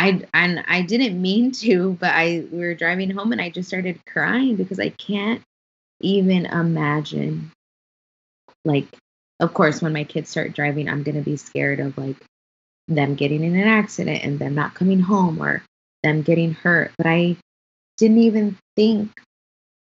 I 0.00 0.22
and 0.32 0.64
I 0.66 0.80
didn't 0.80 1.20
mean 1.20 1.52
to, 1.52 1.92
but 2.00 2.10
I 2.14 2.46
we 2.50 2.60
were 2.60 2.74
driving 2.74 3.10
home 3.10 3.32
and 3.32 3.40
I 3.40 3.50
just 3.50 3.68
started 3.68 4.00
crying 4.06 4.56
because 4.56 4.80
I 4.80 4.88
can't 4.88 5.42
even 6.00 6.46
imagine 6.46 7.52
like 8.64 8.86
of 9.40 9.52
course 9.52 9.82
when 9.82 9.92
my 9.92 10.04
kids 10.04 10.30
start 10.30 10.54
driving 10.54 10.88
I'm 10.88 11.02
going 11.02 11.16
to 11.16 11.20
be 11.20 11.36
scared 11.36 11.80
of 11.80 11.98
like 11.98 12.16
them 12.88 13.14
getting 13.14 13.44
in 13.44 13.54
an 13.54 13.68
accident 13.68 14.24
and 14.24 14.38
them 14.38 14.54
not 14.54 14.74
coming 14.74 15.00
home 15.00 15.42
or 15.42 15.62
them 16.02 16.22
getting 16.22 16.54
hurt, 16.54 16.92
but 16.96 17.06
I 17.06 17.36
didn't 17.98 18.22
even 18.22 18.56
think 18.76 19.10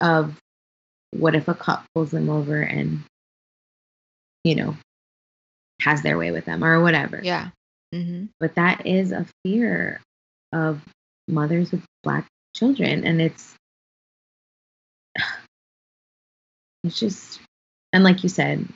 of 0.00 0.36
what 1.12 1.36
if 1.36 1.46
a 1.46 1.54
cop 1.54 1.84
pulls 1.94 2.10
them 2.10 2.28
over 2.28 2.60
and 2.60 3.04
you 4.42 4.56
know 4.56 4.76
has 5.80 6.02
their 6.02 6.18
way 6.18 6.32
with 6.32 6.44
them 6.44 6.64
or 6.64 6.80
whatever. 6.80 7.20
Yeah. 7.22 7.50
Mm-hmm. 7.94 8.26
But 8.40 8.56
that 8.56 8.84
is 8.84 9.12
a 9.12 9.24
fear 9.44 10.00
of 10.52 10.80
mothers 11.26 11.72
with 11.72 11.84
black 12.02 12.26
children. 12.54 13.04
And 13.04 13.20
it's, 13.20 13.54
it's 16.84 16.98
just, 16.98 17.40
and 17.92 18.04
like 18.04 18.22
you 18.22 18.28
said, 18.28 18.66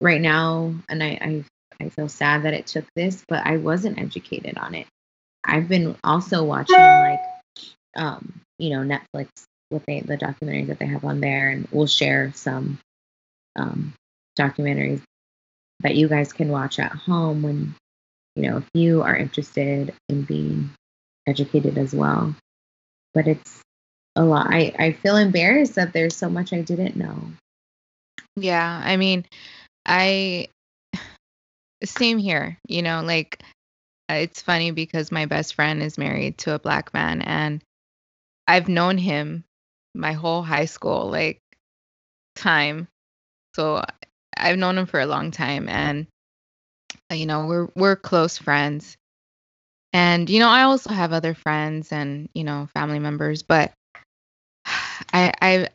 right 0.00 0.20
now, 0.20 0.74
and 0.88 1.02
I, 1.02 1.18
I, 1.20 1.44
I 1.80 1.88
feel 1.90 2.08
sad 2.08 2.44
that 2.44 2.54
it 2.54 2.66
took 2.66 2.86
this, 2.94 3.24
but 3.28 3.46
I 3.46 3.56
wasn't 3.58 3.98
educated 3.98 4.58
on 4.58 4.74
it. 4.74 4.86
I've 5.44 5.68
been 5.68 5.96
also 6.02 6.44
watching 6.44 6.76
like, 6.76 7.20
um, 7.96 8.40
you 8.58 8.70
know, 8.70 8.80
Netflix, 8.80 9.28
what 9.68 9.82
they, 9.86 10.00
the 10.00 10.16
documentaries 10.16 10.68
that 10.68 10.78
they 10.78 10.86
have 10.86 11.04
on 11.04 11.20
there, 11.20 11.50
and 11.50 11.68
we'll 11.70 11.86
share 11.86 12.32
some 12.34 12.78
um, 13.56 13.94
documentaries 14.38 15.02
that 15.80 15.94
you 15.94 16.08
guys 16.08 16.32
can 16.32 16.48
watch 16.48 16.78
at 16.78 16.92
home 16.92 17.42
when, 17.42 17.74
you 18.34 18.42
know, 18.42 18.58
if 18.58 18.68
you 18.74 19.02
are 19.02 19.16
interested 19.16 19.94
in 20.08 20.22
being 20.22 20.70
educated 21.26 21.78
as 21.78 21.94
well. 21.94 22.34
But 23.14 23.26
it's 23.26 23.62
a 24.14 24.24
lot. 24.24 24.48
I, 24.48 24.74
I 24.78 24.92
feel 24.92 25.16
embarrassed 25.16 25.74
that 25.74 25.92
there's 25.92 26.16
so 26.16 26.28
much 26.28 26.52
I 26.52 26.62
didn't 26.62 26.96
know. 26.96 27.16
Yeah. 28.36 28.82
I 28.84 28.96
mean, 28.96 29.24
I, 29.86 30.48
same 31.84 32.18
here, 32.18 32.58
you 32.68 32.82
know, 32.82 33.02
like, 33.02 33.42
it's 34.08 34.42
funny 34.42 34.70
because 34.70 35.10
my 35.10 35.26
best 35.26 35.54
friend 35.54 35.82
is 35.82 35.98
married 35.98 36.38
to 36.38 36.54
a 36.54 36.58
black 36.58 36.94
man 36.94 37.22
and 37.22 37.60
I've 38.46 38.68
known 38.68 38.98
him 38.98 39.44
my 39.94 40.12
whole 40.12 40.42
high 40.42 40.66
school 40.66 41.10
like 41.10 41.40
time. 42.36 42.86
So 43.54 43.82
I've 44.36 44.58
known 44.58 44.78
him 44.78 44.86
for 44.86 45.00
a 45.00 45.06
long 45.06 45.30
time 45.32 45.68
and 45.68 46.06
uh, 47.10 47.14
you 47.14 47.26
know, 47.26 47.46
we're 47.46 47.68
we're 47.74 47.96
close 47.96 48.38
friends. 48.38 48.96
And 49.96 50.28
you 50.28 50.40
know, 50.40 50.50
I 50.50 50.64
also 50.64 50.90
have 50.92 51.14
other 51.14 51.32
friends 51.32 51.90
and, 51.90 52.28
you 52.34 52.44
know, 52.44 52.68
family 52.74 52.98
members, 52.98 53.42
but 53.42 53.72
I 54.66 55.32
I 55.40 55.68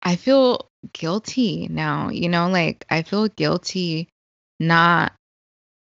I 0.00 0.14
feel 0.14 0.68
guilty 0.92 1.66
now, 1.68 2.10
you 2.10 2.28
know, 2.28 2.48
like 2.50 2.84
I 2.88 3.02
feel 3.02 3.26
guilty 3.26 4.06
not 4.60 5.12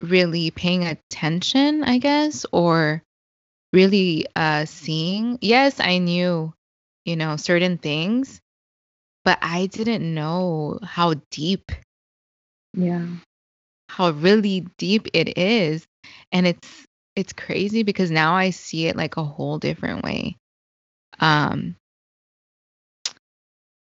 really 0.00 0.50
paying 0.50 0.85
attention, 0.85 1.85
I 1.85 1.99
guess, 1.99 2.46
or 2.50 3.02
really 3.75 4.25
uh 4.35 4.64
seeing. 4.64 5.38
Yes, 5.42 5.80
I 5.80 5.99
knew, 5.99 6.54
you 7.04 7.16
know, 7.16 7.37
certain 7.37 7.76
things, 7.76 8.40
but 9.23 9.38
I 9.42 9.66
didn't 9.66 10.14
know 10.14 10.78
how 10.82 11.16
deep 11.30 11.73
Yeah. 12.73 13.06
how 13.90 14.11
really 14.12 14.61
deep 14.78 15.08
it 15.12 15.37
is. 15.37 15.87
And 16.32 16.46
it's 16.46 16.86
it's 17.14 17.32
crazy 17.32 17.82
because 17.82 18.10
now 18.10 18.34
I 18.34 18.50
see 18.50 18.86
it 18.86 18.96
like 18.96 19.16
a 19.16 19.25
whole 19.25 19.58
different 19.58 20.04
way. 20.04 20.36
Um 21.20 21.76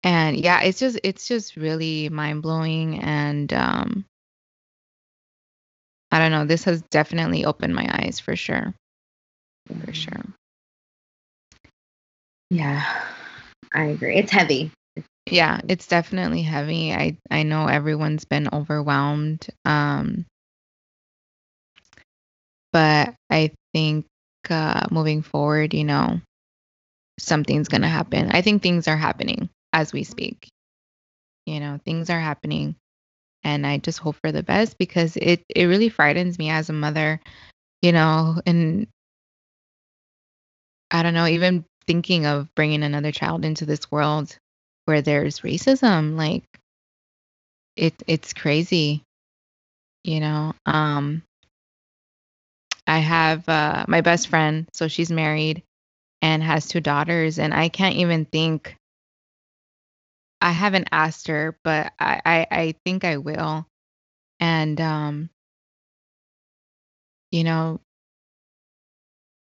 and 0.03 0.37
yeah, 0.37 0.63
it's 0.63 0.79
just 0.79 0.99
it's 1.05 1.27
just 1.29 1.57
really 1.57 2.09
mind-blowing 2.09 2.99
and 3.01 3.53
um 3.53 4.05
I 6.11 6.19
don't 6.19 6.31
know, 6.31 6.45
this 6.45 6.65
has 6.65 6.83
definitely 6.83 7.45
opened 7.47 7.75
my 7.75 7.89
eyes 7.91 8.21
for 8.21 8.37
sure. 8.37 8.75
For 9.87 9.93
sure. 9.95 10.23
Yeah. 12.51 12.85
I 13.73 13.85
agree. 13.85 14.17
It's 14.17 14.31
heavy. 14.31 14.71
Yeah, 15.31 15.61
it's 15.69 15.87
definitely 15.87 16.43
heavy. 16.43 16.93
I 16.93 17.17
I 17.31 17.45
know 17.45 17.67
everyone's 17.67 18.25
been 18.27 18.49
overwhelmed. 18.53 19.47
Um 19.65 20.27
but 22.73 23.15
I 23.31 23.53
think 23.75 24.07
uh 24.51 24.87
moving 24.91 25.23
forward, 25.23 25.75
you 25.75 25.85
know, 25.85 26.21
something's 27.19 27.69
going 27.69 27.83
to 27.83 27.89
happen. 27.89 28.31
I 28.33 28.43
think 28.43 28.63
things 28.63 28.89
are 28.89 28.97
happening 28.97 29.49
as 29.73 29.93
we 29.93 30.05
speak. 30.05 30.49
You 31.47 31.61
know, 31.61 31.81
things 31.85 32.11
are 32.11 32.21
happening 32.21 32.77
and 33.45 33.67
I 33.67 33.79
just 33.79 33.99
hope 33.99 34.17
for 34.17 34.33
the 34.33 34.43
best 34.43 34.79
because 34.79 35.17
it 35.17 35.45
it 35.55 35.67
really 35.67 35.89
frightens 35.89 36.39
me 36.39 36.51
as 36.51 36.71
a 36.71 36.75
mother, 36.75 37.21
you 37.83 37.93
know, 37.93 38.41
and 38.47 38.87
I 40.91 41.03
don't 41.03 41.15
know, 41.15 41.27
even 41.27 41.65
thinking 41.87 42.27
of 42.27 42.55
bringing 42.55 42.83
another 42.83 43.13
child 43.13 43.45
into 43.45 43.67
this 43.67 43.91
world 43.91 44.37
where 44.85 45.03
there's 45.03 45.41
racism 45.41 46.17
like 46.17 46.45
it 47.77 47.95
it's 48.07 48.33
crazy 48.33 49.03
you 50.05 50.21
know 50.21 50.53
um 50.67 51.23
i 52.93 52.99
have 52.99 53.49
uh 53.49 53.85
my 53.89 54.01
best 54.01 54.29
friend 54.29 54.69
so 54.73 54.89
she's 54.89 55.11
married 55.11 55.63
and 56.23 56.43
has 56.43 56.69
two 56.69 56.81
daughters 56.81 57.39
and 57.39 57.55
i 57.55 57.69
can't 57.69 57.97
even 57.97 58.25
think 58.27 58.77
i 60.41 60.51
haven't 60.51 60.89
asked 60.93 61.29
her 61.29 61.59
but 61.65 61.93
i 61.99 62.21
i, 62.25 62.47
I 62.51 62.75
think 62.85 63.05
i 63.05 63.19
will 63.19 63.67
and 64.41 64.81
um 64.81 65.31
you 67.31 67.45
know 67.45 67.81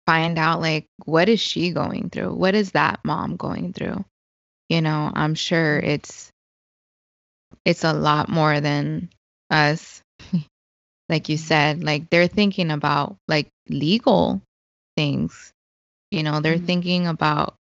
find 0.05 0.37
out 0.37 0.61
like 0.61 0.87
what 1.05 1.29
is 1.29 1.39
she 1.39 1.71
going 1.71 2.09
through? 2.09 2.33
What 2.33 2.55
is 2.55 2.71
that 2.71 2.99
mom 3.05 3.37
going 3.37 3.73
through? 3.73 4.03
You 4.69 4.81
know, 4.81 5.11
I'm 5.13 5.35
sure 5.35 5.79
it's 5.79 6.31
it's 7.65 7.83
a 7.83 7.93
lot 7.93 8.29
more 8.29 8.61
than 8.61 9.09
us. 9.49 10.01
Like 11.11 11.29
you 11.29 11.37
said, 11.37 11.83
like 11.83 12.09
they're 12.09 12.27
thinking 12.27 12.71
about 12.71 13.17
like 13.27 13.49
legal 13.67 14.41
things. 14.95 15.51
You 16.09 16.23
know, 16.23 16.39
they're 16.39 16.55
mm-hmm. 16.55 16.65
thinking 16.65 17.07
about 17.07 17.55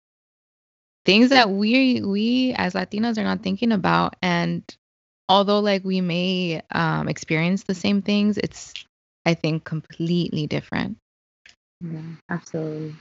things 1.05 1.29
that 1.29 1.49
we 1.49 2.01
we 2.01 2.53
as 2.53 2.73
Latinas 2.73 3.17
are 3.17 3.23
not 3.23 3.43
thinking 3.43 3.71
about 3.71 4.15
and 4.21 4.63
although 5.27 5.59
like 5.59 5.83
we 5.83 6.01
may 6.01 6.61
um, 6.71 7.07
experience 7.07 7.63
the 7.63 7.75
same 7.75 8.01
things, 8.01 8.37
it's 8.37 8.73
I 9.25 9.33
think 9.33 9.63
completely 9.63 10.47
different. 10.47 10.97
Yeah, 11.81 12.01
absolutely. 12.29 12.95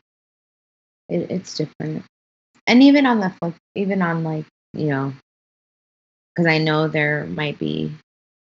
It, 1.09 1.30
it's 1.30 1.57
different, 1.57 2.04
and 2.66 2.83
even 2.83 3.07
on 3.07 3.21
the 3.21 3.30
flip, 3.30 3.54
even 3.75 4.02
on 4.02 4.23
like 4.25 4.47
you 4.75 4.87
know, 4.87 5.12
because 6.35 6.47
I 6.47 6.59
know 6.59 6.88
there 6.88 7.26
might 7.26 7.59
be 7.59 7.92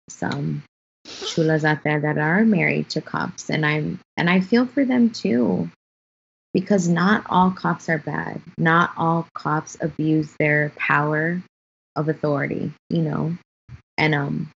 some 0.09 0.63
chulas 1.09 1.65
out 1.65 1.83
there 1.85 2.01
that 2.01 2.19
are 2.19 2.45
married 2.45 2.91
to 2.91 3.01
cops, 3.01 3.51
and 3.51 3.65
I'm 3.65 4.01
and 4.17 4.29
I 4.29 4.41
feel 4.41 4.67
for 4.67 4.85
them 4.85 5.11
too, 5.11 5.71
because 6.53 6.89
not 6.89 7.25
all 7.29 7.51
cops 7.51 7.89
are 7.89 7.99
bad. 7.99 8.41
Not 8.57 8.93
all 8.97 9.27
cops 9.35 9.77
abuse 9.81 10.33
their 10.39 10.71
power 10.77 11.43
of 11.97 12.09
authority. 12.09 12.73
You 12.91 13.03
know, 13.03 13.37
and 13.97 14.15
um, 14.15 14.51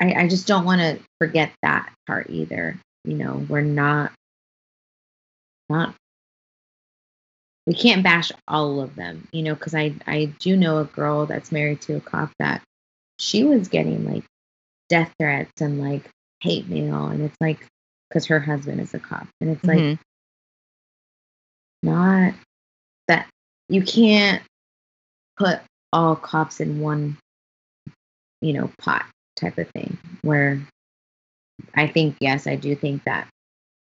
I 0.00 0.14
I 0.14 0.28
just 0.28 0.46
don't 0.46 0.64
want 0.64 0.80
to 0.80 0.98
forget 1.20 1.52
that 1.62 1.92
part 2.06 2.30
either. 2.30 2.78
You 3.04 3.14
know, 3.14 3.46
we're 3.48 3.60
not 3.60 4.12
not 5.68 5.94
we 7.66 7.74
can't 7.74 8.02
bash 8.02 8.32
all 8.48 8.80
of 8.80 8.94
them, 8.94 9.28
you 9.30 9.42
know, 9.42 9.54
because 9.54 9.74
I 9.74 9.94
I 10.06 10.32
do 10.38 10.56
know 10.56 10.78
a 10.78 10.84
girl 10.84 11.26
that's 11.26 11.52
married 11.52 11.82
to 11.82 11.96
a 11.96 12.00
cop 12.00 12.30
that 12.38 12.62
she 13.18 13.44
was 13.44 13.68
getting 13.68 14.04
like 14.10 14.24
death 14.88 15.12
threats 15.18 15.60
and 15.60 15.80
like 15.80 16.08
hate 16.40 16.68
mail, 16.68 17.06
and 17.06 17.22
it's 17.22 17.36
like 17.40 17.66
because 18.08 18.26
her 18.26 18.40
husband 18.40 18.80
is 18.80 18.94
a 18.94 18.98
cop, 18.98 19.26
and 19.40 19.50
it's 19.50 19.64
like 19.64 19.78
mm-hmm. 19.78 20.02
not 21.82 22.34
that 23.08 23.28
you 23.68 23.82
can't 23.82 24.42
put 25.36 25.60
all 25.92 26.16
cops 26.16 26.60
in 26.60 26.80
one, 26.80 27.16
you 28.40 28.52
know, 28.52 28.70
pot 28.78 29.06
type 29.36 29.58
of 29.58 29.68
thing. 29.70 29.98
Where 30.22 30.60
I 31.74 31.86
think 31.86 32.16
yes, 32.20 32.46
I 32.46 32.56
do 32.56 32.74
think 32.74 33.04
that 33.04 33.28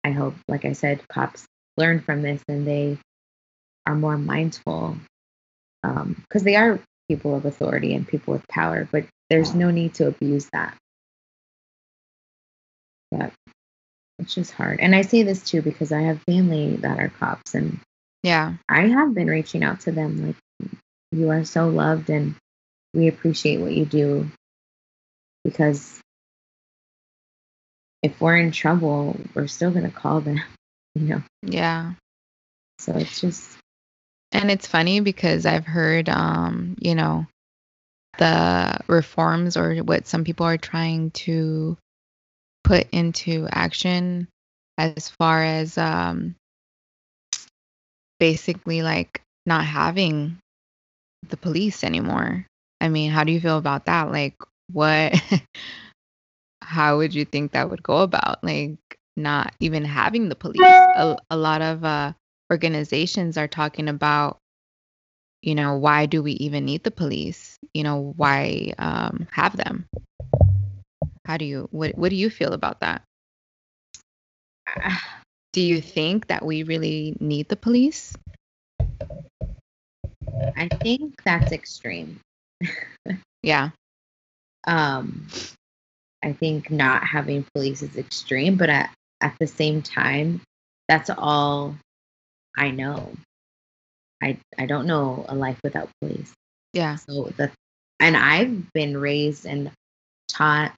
I 0.03 0.11
hope, 0.11 0.35
like 0.47 0.65
I 0.65 0.73
said, 0.73 1.07
cops 1.07 1.45
learn 1.75 1.99
from 1.99 2.21
this 2.21 2.41
and 2.47 2.65
they 2.65 2.97
are 3.85 3.95
more 3.95 4.17
mindful 4.17 4.97
because 5.81 6.41
um, 6.41 6.43
they 6.43 6.55
are 6.55 6.79
people 7.07 7.35
of 7.35 7.45
authority 7.45 7.93
and 7.93 8.07
people 8.07 8.33
with 8.33 8.47
power, 8.47 8.87
but 8.91 9.05
there's 9.29 9.53
no 9.53 9.71
need 9.71 9.93
to 9.95 10.07
abuse 10.07 10.49
that. 10.53 10.75
But 13.11 13.31
it's 14.19 14.33
just 14.33 14.51
hard. 14.51 14.79
And 14.79 14.95
I 14.95 15.01
say 15.01 15.23
this 15.23 15.43
too 15.43 15.61
because 15.61 15.91
I 15.91 16.01
have 16.01 16.21
family 16.23 16.77
that 16.77 16.99
are 16.99 17.09
cops 17.09 17.55
and 17.55 17.79
yeah, 18.23 18.55
I 18.67 18.87
have 18.87 19.13
been 19.13 19.27
reaching 19.27 19.63
out 19.63 19.81
to 19.81 19.91
them 19.91 20.27
like 20.27 20.71
you 21.11 21.29
are 21.29 21.45
so 21.45 21.69
loved 21.69 22.09
and 22.09 22.35
we 22.93 23.07
appreciate 23.07 23.59
what 23.59 23.71
you 23.71 23.85
do 23.85 24.29
because 25.43 26.01
if 28.03 28.19
we're 28.19 28.37
in 28.37 28.51
trouble, 28.51 29.17
we're 29.33 29.47
still 29.47 29.71
going 29.71 29.85
to 29.85 29.95
call 29.95 30.21
them, 30.21 30.41
you 30.95 31.03
know. 31.03 31.23
Yeah. 31.43 31.93
So 32.79 32.93
it's 32.93 33.21
just 33.21 33.57
and 34.31 34.51
it's 34.51 34.67
funny 34.67 34.99
because 34.99 35.45
I've 35.45 35.65
heard, 35.65 36.09
um, 36.09 36.75
you 36.79 36.95
know, 36.95 37.27
the 38.17 38.79
reforms 38.87 39.57
or 39.57 39.77
what 39.77 40.07
some 40.07 40.23
people 40.23 40.45
are 40.45 40.57
trying 40.57 41.11
to 41.11 41.77
put 42.67 42.87
into 42.91 43.47
action 43.49 44.27
as 44.77 45.09
far 45.09 45.41
as 45.41 45.77
um, 45.77 46.35
basically 48.19 48.81
like 48.81 49.21
not 49.45 49.63
having 49.63 50.37
the 51.29 51.37
police 51.37 51.83
anymore. 51.83 52.45
I 52.81 52.89
mean, 52.89 53.09
how 53.09 53.23
do 53.23 53.31
you 53.31 53.39
feel 53.39 53.57
about 53.57 53.85
that? 53.85 54.11
Like, 54.11 54.35
what, 54.71 55.15
how 56.61 56.97
would 56.97 57.15
you 57.15 57.23
think 57.23 57.53
that 57.53 57.69
would 57.69 57.81
go 57.81 57.99
about? 57.99 58.43
Like, 58.43 58.77
not 59.15 59.53
even 59.61 59.85
having 59.85 60.27
the 60.27 60.35
police. 60.35 60.61
A, 60.61 61.17
a 61.31 61.37
lot 61.37 61.61
of 61.61 61.85
uh, 61.85 62.13
organizations 62.51 63.37
are 63.37 63.47
talking 63.47 63.87
about 63.87 64.37
you 65.43 65.53
know 65.53 65.77
why 65.77 66.07
do 66.07 66.23
we 66.23 66.31
even 66.33 66.65
need 66.65 66.83
the 66.83 66.89
police 66.89 67.59
you 67.71 67.83
know 67.83 68.13
why 68.17 68.73
um, 68.79 69.27
have 69.31 69.55
them 69.55 69.85
how 71.27 71.37
do 71.37 71.45
you 71.45 71.67
what, 71.71 71.97
what 71.97 72.09
do 72.09 72.15
you 72.15 72.29
feel 72.29 72.53
about 72.53 72.79
that 72.79 73.03
do 75.53 75.61
you 75.61 75.81
think 75.81 76.27
that 76.27 76.43
we 76.43 76.63
really 76.63 77.15
need 77.19 77.47
the 77.49 77.55
police 77.55 78.15
i 80.55 80.67
think 80.81 81.13
that's 81.23 81.51
extreme 81.51 82.19
yeah 83.43 83.69
um 84.67 85.27
i 86.23 86.31
think 86.31 86.71
not 86.71 87.03
having 87.03 87.45
police 87.53 87.81
is 87.81 87.95
extreme 87.97 88.55
but 88.55 88.69
at, 88.69 88.89
at 89.21 89.35
the 89.39 89.47
same 89.47 89.81
time 89.81 90.41
that's 90.87 91.09
all 91.09 91.75
I 92.57 92.71
know. 92.71 93.13
I 94.21 94.37
I 94.57 94.65
don't 94.65 94.87
know 94.87 95.25
a 95.29 95.35
life 95.35 95.59
without 95.63 95.89
police. 96.01 96.33
Yeah. 96.73 96.95
So 96.95 97.31
the 97.37 97.51
and 97.99 98.17
I've 98.17 98.73
been 98.73 98.97
raised 98.97 99.45
and 99.45 99.71
taught 100.27 100.73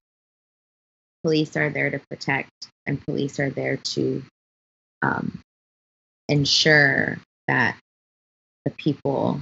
police 1.23 1.55
are 1.57 1.69
there 1.69 1.89
to 1.89 1.99
protect 2.09 2.49
and 2.85 3.03
police 3.05 3.39
are 3.39 3.49
there 3.49 3.77
to 3.77 4.23
um, 5.01 5.41
ensure 6.27 7.17
that 7.47 7.77
the 8.65 8.71
people 8.71 9.39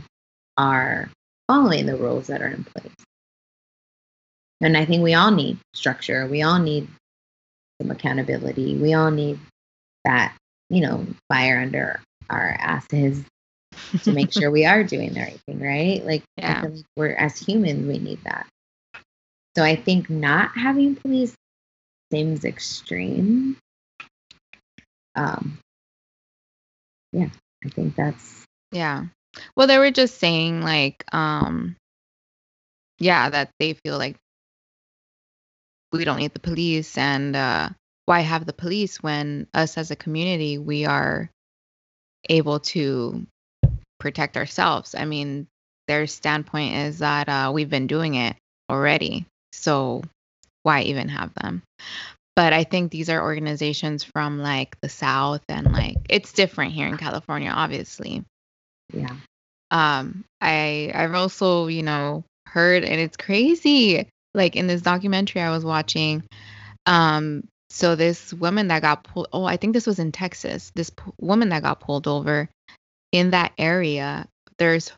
are 0.58 1.10
following 1.48 1.86
the 1.86 1.96
rules 1.96 2.28
that 2.28 2.42
are 2.42 2.48
in 2.48 2.64
place. 2.64 2.94
And 4.62 4.76
I 4.76 4.86
think 4.86 5.04
we 5.04 5.14
all 5.14 5.32
need 5.32 5.58
structure. 5.74 6.26
We 6.28 6.42
all 6.42 6.60
need 6.60 6.88
some 7.82 7.92
accountability. 7.92 8.76
We 8.76 8.94
all 8.94 9.12
need 9.12 9.40
that, 10.04 10.36
you 10.70 10.82
know, 10.82 11.06
fire 11.32 11.60
under 11.60 12.02
our 12.30 12.56
asses 12.60 13.24
to 14.04 14.12
make 14.12 14.34
sure 14.34 14.50
we 14.50 14.66
are 14.66 14.84
doing 14.84 15.14
the 15.14 15.20
right 15.20 15.40
thing, 15.48 15.60
right? 15.60 16.04
Like, 16.06 16.24
yeah. 16.38 16.64
like 16.64 16.84
we're 16.96 17.14
as 17.14 17.38
humans, 17.38 17.88
we 17.88 18.00
need 18.00 18.24
that. 18.24 18.48
So 19.56 19.64
I 19.64 19.76
think 19.76 20.10
not 20.10 20.52
having 20.56 20.96
police 20.96 21.36
seems 22.12 22.46
extreme. 22.46 23.58
Um, 25.16 25.60
yeah, 27.12 27.30
I 27.66 27.70
think 27.70 27.96
that's 27.96 28.44
yeah. 28.72 29.06
Well, 29.56 29.68
they 29.68 29.78
were 29.78 29.92
just 29.92 30.18
saying 30.18 30.62
like, 30.62 31.04
um, 31.14 31.76
yeah, 33.00 33.30
that 33.30 33.52
they 33.60 33.74
feel 33.74 33.98
like 33.98 34.18
we 35.92 36.06
don't 36.06 36.18
need 36.20 36.34
the 36.34 36.40
police, 36.40 36.98
and 36.98 37.36
uh, 37.36 37.70
why 38.06 38.22
have 38.22 38.46
the 38.46 38.54
police 38.54 39.02
when 39.02 39.48
us 39.54 39.78
as 39.78 39.92
a 39.92 39.96
community 39.96 40.58
we 40.58 40.86
are 40.86 41.30
able 42.30 42.60
to 42.60 43.26
protect 44.00 44.38
ourselves. 44.38 44.96
I 44.96 45.06
mean, 45.06 45.48
their 45.88 46.08
standpoint 46.08 46.76
is 46.76 47.00
that 47.00 47.30
uh, 47.30 47.52
we've 47.54 47.70
been 47.70 47.88
doing 47.88 48.16
it 48.16 48.36
already. 48.70 49.26
So 49.52 50.04
why 50.64 50.82
even 50.82 51.10
have 51.10 51.34
them? 51.36 51.64
But 52.36 52.54
I 52.54 52.64
think 52.64 52.92
these 52.92 53.10
are 53.10 53.22
organizations 53.22 54.04
from 54.04 54.40
like 54.40 54.80
the 54.82 54.90
South 54.90 55.42
and 55.50 55.72
like 55.72 55.98
it's 56.10 56.34
different 56.34 56.74
here 56.74 56.88
in 56.88 56.98
California, 56.98 57.50
obviously. 57.50 58.24
Yeah. 58.94 59.16
Um, 59.72 60.24
I 60.40 60.92
I've 60.94 61.16
also, 61.16 61.68
you 61.68 61.84
know, 61.84 62.24
heard 62.46 62.84
and 62.84 63.02
it's 63.02 63.18
crazy. 63.18 64.08
Like 64.34 64.56
in 64.56 64.68
this 64.68 64.82
documentary 64.82 65.42
I 65.42 65.50
was 65.50 65.66
watching, 65.66 66.24
um, 66.86 67.44
so 67.70 67.96
this 67.96 68.34
woman 68.34 68.68
that 68.68 68.82
got 68.82 69.04
pulled, 69.04 69.28
oh, 69.34 69.44
I 69.44 69.58
think 69.58 69.74
this 69.74 69.88
was 69.88 70.00
in 70.00 70.12
Texas. 70.12 70.72
This 70.76 70.90
p- 70.90 71.12
woman 71.20 71.50
that 71.50 71.64
got 71.64 71.80
pulled 71.80 72.08
over 72.08 72.50
in 73.12 73.32
that 73.32 73.54
area, 73.58 74.28
there's 74.58 74.92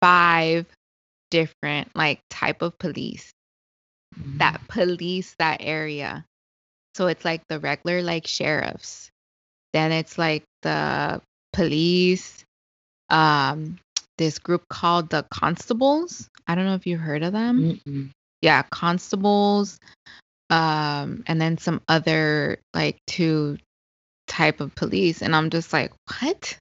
five 0.00 0.66
different 1.30 1.90
like 1.96 2.20
type 2.30 2.62
of 2.62 2.78
police 2.78 3.33
that 4.38 4.60
police 4.68 5.34
that 5.38 5.58
area. 5.60 6.24
So 6.94 7.06
it's 7.08 7.24
like 7.24 7.42
the 7.48 7.58
regular 7.58 8.02
like 8.02 8.26
sheriffs. 8.26 9.10
Then 9.72 9.92
it's 9.92 10.18
like 10.18 10.44
the 10.62 11.20
police 11.52 12.44
um 13.10 13.78
this 14.16 14.38
group 14.38 14.68
called 14.68 15.10
the 15.10 15.24
constables. 15.30 16.28
I 16.46 16.54
don't 16.54 16.66
know 16.66 16.74
if 16.74 16.86
you 16.86 16.96
heard 16.98 17.22
of 17.22 17.32
them. 17.32 17.80
Mm-mm. 17.86 18.10
Yeah, 18.42 18.62
constables 18.70 19.78
um, 20.50 21.24
and 21.26 21.40
then 21.40 21.58
some 21.58 21.80
other 21.88 22.58
like 22.74 22.98
two 23.06 23.58
type 24.26 24.60
of 24.60 24.74
police 24.74 25.20
and 25.20 25.36
i'm 25.36 25.50
just 25.50 25.72
like 25.72 25.92
what 26.08 26.58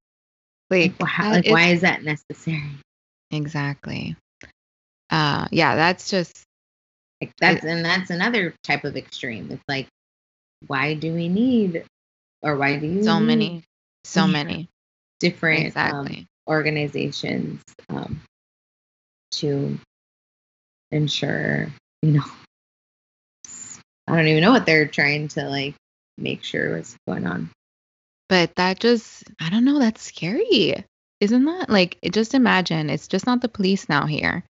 like, 0.69 0.99
like, 0.99 1.09
how, 1.09 1.31
like 1.31 1.47
why 1.47 1.69
is 1.69 1.81
that 1.81 2.03
necessary 2.03 2.77
exactly 3.31 4.17
uh 5.11 5.47
yeah 5.49 5.75
that's 5.77 6.09
just 6.09 6.43
like 7.23 7.35
that's 7.39 7.65
and 7.65 7.83
that's 7.83 8.09
another 8.09 8.53
type 8.63 8.83
of 8.83 8.97
extreme. 8.97 9.49
It's 9.51 9.63
like 9.67 9.87
why 10.67 10.93
do 10.93 11.13
we 11.13 11.29
need 11.29 11.85
or 12.41 12.55
why 12.55 12.77
do 12.77 12.87
you 12.87 13.03
so 13.03 13.19
many 13.19 13.63
so 14.03 14.27
many. 14.27 14.67
different 15.19 15.61
um, 15.61 15.67
exactly. 15.67 16.17
um, 16.19 16.27
organizations 16.47 17.61
um, 17.89 18.21
to 19.31 19.77
ensure 20.91 21.67
you 22.01 22.11
know 22.11 22.23
i 24.07 24.15
don't 24.15 24.27
even 24.27 24.41
know 24.41 24.51
what 24.51 24.65
they're 24.65 24.87
trying 24.87 25.27
to 25.27 25.43
like 25.49 25.73
make 26.17 26.43
sure 26.43 26.75
what's 26.75 26.95
going 27.07 27.25
on. 27.25 27.49
But 28.29 28.55
that 28.55 28.79
just 28.79 29.23
i 29.39 29.49
don't 29.49 29.65
know 29.65 29.79
that's 29.79 30.01
scary. 30.01 30.83
Isn't 31.19 31.45
that 31.45 31.69
like 31.69 31.97
just 32.11 32.33
imagine 32.33 32.89
it's 32.89 33.07
just 33.07 33.25
not 33.25 33.41
the 33.41 33.49
police 33.49 33.87
now 33.89 34.05
here. 34.05 34.43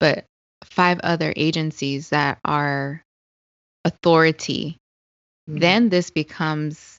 But 0.00 0.24
five 0.74 0.98
other 1.04 1.32
agencies 1.36 2.08
that 2.08 2.38
are 2.44 3.00
authority 3.84 4.76
mm-hmm. 5.48 5.60
then 5.60 5.88
this 5.88 6.10
becomes 6.10 6.98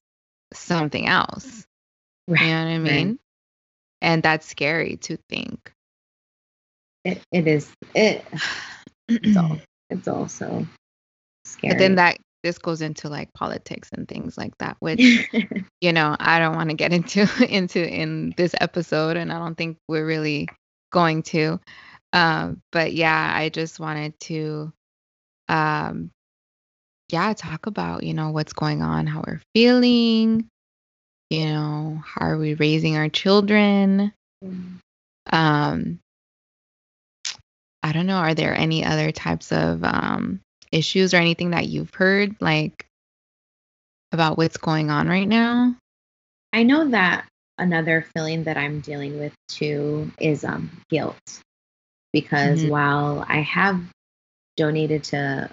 something 0.54 1.08
else 1.08 1.66
right. 2.28 2.42
you 2.42 2.48
know 2.48 2.64
what 2.64 2.72
i 2.72 2.78
mean 2.78 3.08
right. 3.08 3.18
and 4.02 4.24
that's 4.24 4.48
scary 4.48 4.96
to 4.96 5.18
think 5.30 5.74
it, 7.04 7.22
it 7.34 7.48
is 7.48 7.70
it 7.94 8.24
it's 9.10 9.36
all 9.36 9.58
it's 9.90 10.08
also 10.08 10.66
scary 11.44 11.74
but 11.74 11.78
then 11.78 11.96
that 11.96 12.18
this 12.44 12.58
goes 12.60 12.82
into 12.82 13.10
like 13.10 13.34
politics 13.34 13.90
and 13.92 14.08
things 14.08 14.38
like 14.38 14.58
that 14.60 14.78
which 14.80 15.02
you 15.82 15.92
know 15.92 16.16
i 16.20 16.40
don't 16.40 16.56
want 16.56 16.70
to 16.70 16.76
get 16.76 16.94
into 16.94 17.28
into 17.50 17.86
in 17.86 18.34
this 18.38 18.56
episode 18.62 19.18
and 19.18 19.34
i 19.34 19.38
don't 19.38 19.56
think 19.56 19.78
we're 19.90 20.06
really 20.06 20.48
going 20.92 21.24
to 21.24 21.60
um 22.16 22.62
but 22.72 22.94
yeah 22.94 23.32
i 23.36 23.50
just 23.50 23.80
wanted 23.80 24.20
to 24.20 24.72
um 25.50 26.10
yeah 27.12 27.34
talk 27.34 27.68
about 27.68 28.04
you 28.04 28.14
know 28.14 28.32
what's 28.32 28.54
going 28.54 28.82
on 28.82 29.06
how 29.06 29.24
we're 29.26 29.42
feeling 29.54 30.48
you 31.30 31.46
know 31.46 32.02
how 32.04 32.26
are 32.26 32.38
we 32.38 32.56
raising 32.56 32.98
our 32.98 33.10
children 33.10 34.12
mm. 34.44 34.80
um 35.32 36.00
i 37.84 37.92
don't 37.92 38.08
know 38.08 38.18
are 38.18 38.34
there 38.34 38.58
any 38.58 38.84
other 38.84 39.12
types 39.12 39.52
of 39.52 39.84
um 39.84 40.40
issues 40.72 41.14
or 41.14 41.18
anything 41.18 41.52
that 41.52 41.68
you've 41.68 41.94
heard 41.94 42.36
like 42.42 42.88
about 44.12 44.38
what's 44.38 44.58
going 44.58 44.90
on 44.90 45.08
right 45.08 45.28
now? 45.28 45.76
I 46.54 46.64
know 46.64 46.90
that 46.90 47.28
another 47.58 48.06
feeling 48.14 48.44
that 48.46 48.58
I'm 48.58 48.80
dealing 48.80 49.20
with 49.20 49.34
too 49.48 50.12
is 50.20 50.44
um 50.44 50.70
guilt 50.90 51.42
because 52.16 52.62
mm-hmm. 52.62 52.70
while 52.70 53.26
I 53.28 53.42
have 53.42 53.82
donated 54.56 55.04
to 55.06 55.50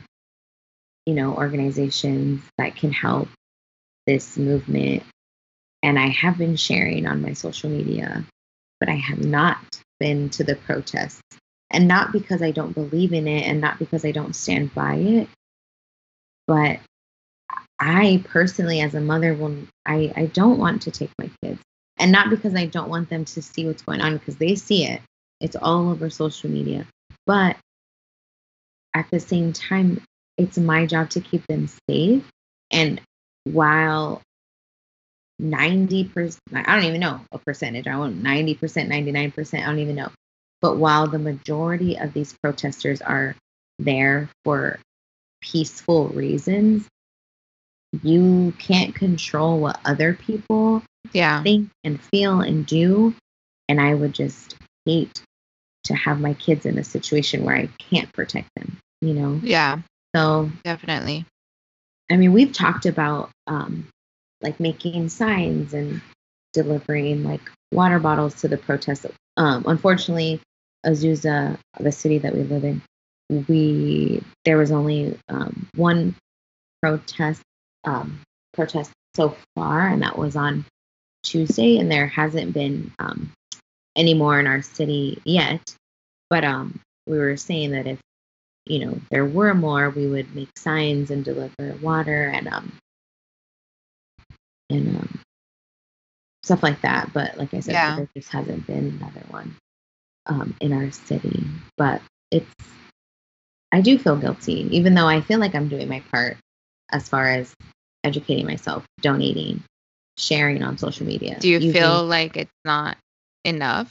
you 1.07 1.14
know 1.14 1.35
organizations 1.35 2.40
that 2.57 2.77
can 2.77 2.92
help 2.92 3.29
this 4.07 4.38
movement 4.38 5.03
and 5.83 5.98
I 5.98 6.07
have 6.07 6.38
been 6.38 6.55
sharing 6.55 7.07
on 7.07 7.20
my 7.20 7.33
social 7.33 7.68
media 7.68 8.25
but 8.79 8.88
I 8.88 8.94
have 8.94 9.25
not 9.25 9.59
been 9.98 10.31
to 10.31 10.44
the 10.44 10.55
protests 10.55 11.20
and 11.72 11.88
not 11.88 12.12
because 12.12 12.42
I 12.42 12.51
don't 12.51 12.75
believe 12.75 13.12
in 13.12 13.27
it 13.27 13.42
and 13.42 13.61
not 13.61 13.79
because 13.79 14.05
I 14.05 14.12
don't 14.12 14.37
stand 14.37 14.75
by 14.75 14.96
it, 14.96 15.29
but 16.46 16.79
I 17.79 18.22
personally, 18.27 18.81
as 18.81 18.94
a 18.94 19.01
mother, 19.01 19.35
will 19.35 19.57
I, 19.87 20.12
I 20.14 20.27
don't 20.27 20.59
want 20.59 20.83
to 20.83 20.90
take 20.90 21.11
my 21.18 21.31
kids. 21.42 21.61
And 21.98 22.12
not 22.12 22.31
because 22.31 22.55
I 22.55 22.66
don't 22.66 22.90
want 22.90 23.09
them 23.09 23.25
to 23.25 23.42
see 23.42 23.66
what's 23.66 23.83
going 23.83 24.01
on, 24.01 24.18
because 24.18 24.37
they 24.37 24.55
see 24.55 24.85
it. 24.85 25.01
It's 25.42 25.57
all 25.57 25.90
over 25.90 26.09
social 26.09 26.48
media. 26.48 26.87
But 27.26 27.57
at 28.94 29.11
the 29.11 29.20
same 29.20 29.52
time, 29.52 30.00
it's 30.38 30.57
my 30.57 30.87
job 30.87 31.11
to 31.11 31.20
keep 31.20 31.46
them 31.46 31.68
safe. 31.88 32.24
And 32.70 33.00
while 33.44 34.22
90%, 35.40 36.38
I 36.55 36.76
don't 36.76 36.85
even 36.85 37.00
know 37.00 37.20
a 37.33 37.38
percentage, 37.38 37.87
I 37.87 37.98
want 37.98 38.22
90%, 38.22 38.59
99%, 38.59 39.62
I 39.62 39.66
don't 39.66 39.81
even 39.81 39.96
know. 39.96 40.11
But 40.61 40.76
while 40.76 41.09
the 41.09 41.18
majority 41.18 41.98
of 41.98 42.12
these 42.12 42.35
protesters 42.40 43.02
are 43.02 43.35
there 43.81 44.28
for 44.44 44.78
peaceful 45.40 46.09
reasons, 46.09 46.87
you 48.02 48.55
can't 48.59 48.94
control 48.94 49.59
what 49.59 49.81
other 49.85 50.14
people 50.14 50.83
yeah. 51.12 51.42
think 51.42 51.68
and 51.83 52.00
feel 52.00 52.40
and 52.40 52.64
do. 52.64 53.14
And 53.68 53.81
I 53.81 53.92
would 53.94 54.14
just 54.14 54.57
hate 54.87 55.22
to 55.85 55.95
have 55.95 56.21
my 56.21 56.35
kids 56.35 56.66
in 56.66 56.79
a 56.79 56.85
situation 56.85 57.45
where 57.45 57.57
I 57.57 57.68
can't 57.79 58.12
protect 58.12 58.49
them, 58.57 58.79
you 59.01 59.14
know? 59.14 59.40
Yeah. 59.42 59.79
So 60.14 60.51
definitely. 60.64 61.25
I 62.11 62.16
mean, 62.16 62.33
we've 62.33 62.53
talked 62.53 62.87
about 62.87 63.31
um, 63.47 63.88
like 64.42 64.61
making 64.61 65.09
signs 65.09 65.73
and 65.73 66.01
delivering 66.53 67.25
like 67.25 67.40
water 67.73 67.99
bottles 67.99 68.35
to 68.42 68.49
the 68.49 68.59
protests. 68.59 69.07
Um, 69.37 69.64
unfortunately, 69.66 70.40
Azusa, 70.85 71.59
the 71.81 71.92
city 71.92 72.18
that 72.18 72.35
we 72.35 72.42
live 72.42 72.64
in, 72.64 72.83
we 73.49 74.23
there 74.45 74.59
was 74.59 74.73
only 74.73 75.18
um, 75.29 75.68
one 75.75 76.14
protest 76.83 77.40
um, 77.85 78.21
protest 78.53 78.90
so 79.16 79.37
far, 79.55 79.88
and 79.88 80.03
that 80.03 80.18
was 80.18 80.37
on 80.37 80.64
Tuesday, 81.23 81.79
and 81.79 81.90
there 81.90 82.07
hasn't 82.07 82.53
been 82.53 82.92
um, 82.99 83.33
any 83.96 84.14
more 84.14 84.38
in 84.38 84.46
our 84.46 84.62
city 84.62 85.20
yet. 85.24 85.74
But 86.31 86.44
um, 86.44 86.81
we 87.07 87.18
were 87.18 87.37
saying 87.37 87.72
that 87.72 87.87
if 87.87 87.98
you 88.66 88.85
know 88.85 89.00
there 89.11 89.26
were 89.26 89.55
more, 89.55 89.90
we 89.90 90.07
would 90.07 90.35
make 90.35 90.57
signs 90.57 91.11
and 91.11 91.24
deliver 91.24 91.76
water 91.81 92.24
and 92.28 92.48
um 92.48 92.72
and 94.70 94.96
um 94.96 95.20
stuff 96.42 96.62
like 96.62 96.81
that. 96.83 97.12
But 97.12 97.37
like 97.38 97.55
I 97.55 97.61
said, 97.61 97.72
yeah. 97.72 97.96
there 97.96 98.09
just 98.16 98.31
hasn't 98.31 98.66
been 98.66 98.98
another 99.00 99.24
one 99.31 99.57
um, 100.26 100.55
in 100.61 100.72
our 100.72 100.90
city. 100.90 101.44
But 101.76 102.02
it's, 102.31 102.46
I 103.70 103.81
do 103.81 103.98
feel 103.98 104.16
guilty, 104.16 104.68
even 104.70 104.94
though 104.94 105.09
I 105.09 105.20
feel 105.20 105.38
like 105.38 105.55
I'm 105.55 105.68
doing 105.68 105.88
my 105.88 106.00
part 106.12 106.37
as 106.90 107.09
far 107.09 107.26
as 107.26 107.55
educating 108.05 108.46
myself, 108.46 108.85
donating, 109.00 109.62
sharing 110.18 110.62
on 110.62 110.78
social 110.78 111.07
media. 111.07 111.38
Do 111.38 111.48
you 111.48 111.59
using, 111.59 111.72
feel 111.72 112.05
like 112.05 112.37
it's 112.37 112.50
not 112.64 112.96
enough 113.44 113.90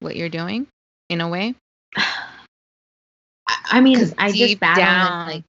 what 0.00 0.16
you're 0.16 0.28
doing 0.28 0.66
in 1.08 1.20
a 1.20 1.28
way? 1.28 1.54
I 3.70 3.80
mean, 3.80 3.98
I 4.18 4.32
just 4.32 4.60
battle 4.60 4.84
down, 4.84 5.26
like, 5.26 5.44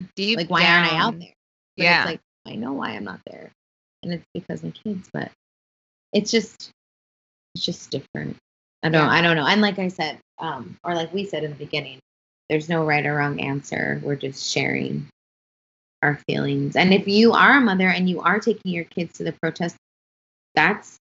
deep 0.16 0.36
like 0.38 0.50
why 0.50 0.62
down, 0.62 0.84
aren't 0.84 0.92
I 0.92 0.96
out 0.96 1.18
there? 1.18 1.32
But 1.76 1.82
yeah, 1.84 2.02
it's 2.02 2.06
like 2.06 2.20
I 2.46 2.54
know 2.56 2.72
why 2.72 2.90
I'm 2.90 3.04
not 3.04 3.20
there, 3.26 3.50
and 4.02 4.12
it's 4.12 4.24
because 4.34 4.62
my 4.62 4.70
kids. 4.70 5.08
But 5.12 5.30
it's 6.12 6.30
just, 6.30 6.70
it's 7.54 7.64
just 7.64 7.90
different. 7.90 8.36
I 8.82 8.88
don't. 8.88 9.04
Yeah. 9.04 9.10
I 9.10 9.20
don't 9.20 9.36
know. 9.36 9.46
And 9.46 9.60
like 9.60 9.78
I 9.78 9.88
said, 9.88 10.18
um, 10.38 10.76
or 10.84 10.94
like 10.94 11.12
we 11.12 11.24
said 11.24 11.44
in 11.44 11.50
the 11.50 11.56
beginning, 11.56 11.98
there's 12.48 12.68
no 12.68 12.84
right 12.84 13.04
or 13.04 13.16
wrong 13.16 13.40
answer. 13.40 14.00
We're 14.04 14.16
just 14.16 14.50
sharing 14.50 15.08
our 16.02 16.20
feelings. 16.28 16.76
And 16.76 16.94
if 16.94 17.08
you 17.08 17.32
are 17.32 17.58
a 17.58 17.60
mother 17.60 17.88
and 17.88 18.08
you 18.08 18.20
are 18.20 18.38
taking 18.38 18.72
your 18.72 18.84
kids 18.84 19.18
to 19.18 19.24
the 19.24 19.32
protest, 19.32 19.76
that's 20.54 20.98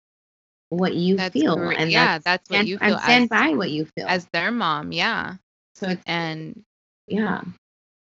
what 0.71 0.95
you 0.95 1.17
that's 1.17 1.35
feel. 1.35 1.57
Great. 1.57 1.79
And 1.79 1.91
yeah, 1.91 2.19
that's, 2.19 2.25
that's 2.25 2.51
what 2.51 2.67
you 2.67 2.79
feel. 2.79 2.97
I 2.97 3.03
stand 3.03 3.25
as, 3.25 3.29
by 3.29 3.49
what 3.51 3.71
you 3.71 3.87
feel 3.97 4.07
as 4.09 4.27
their 4.33 4.51
mom. 4.51 4.93
Yeah. 4.93 5.35
So 5.75 5.97
and 6.07 6.63
yeah, 7.07 7.43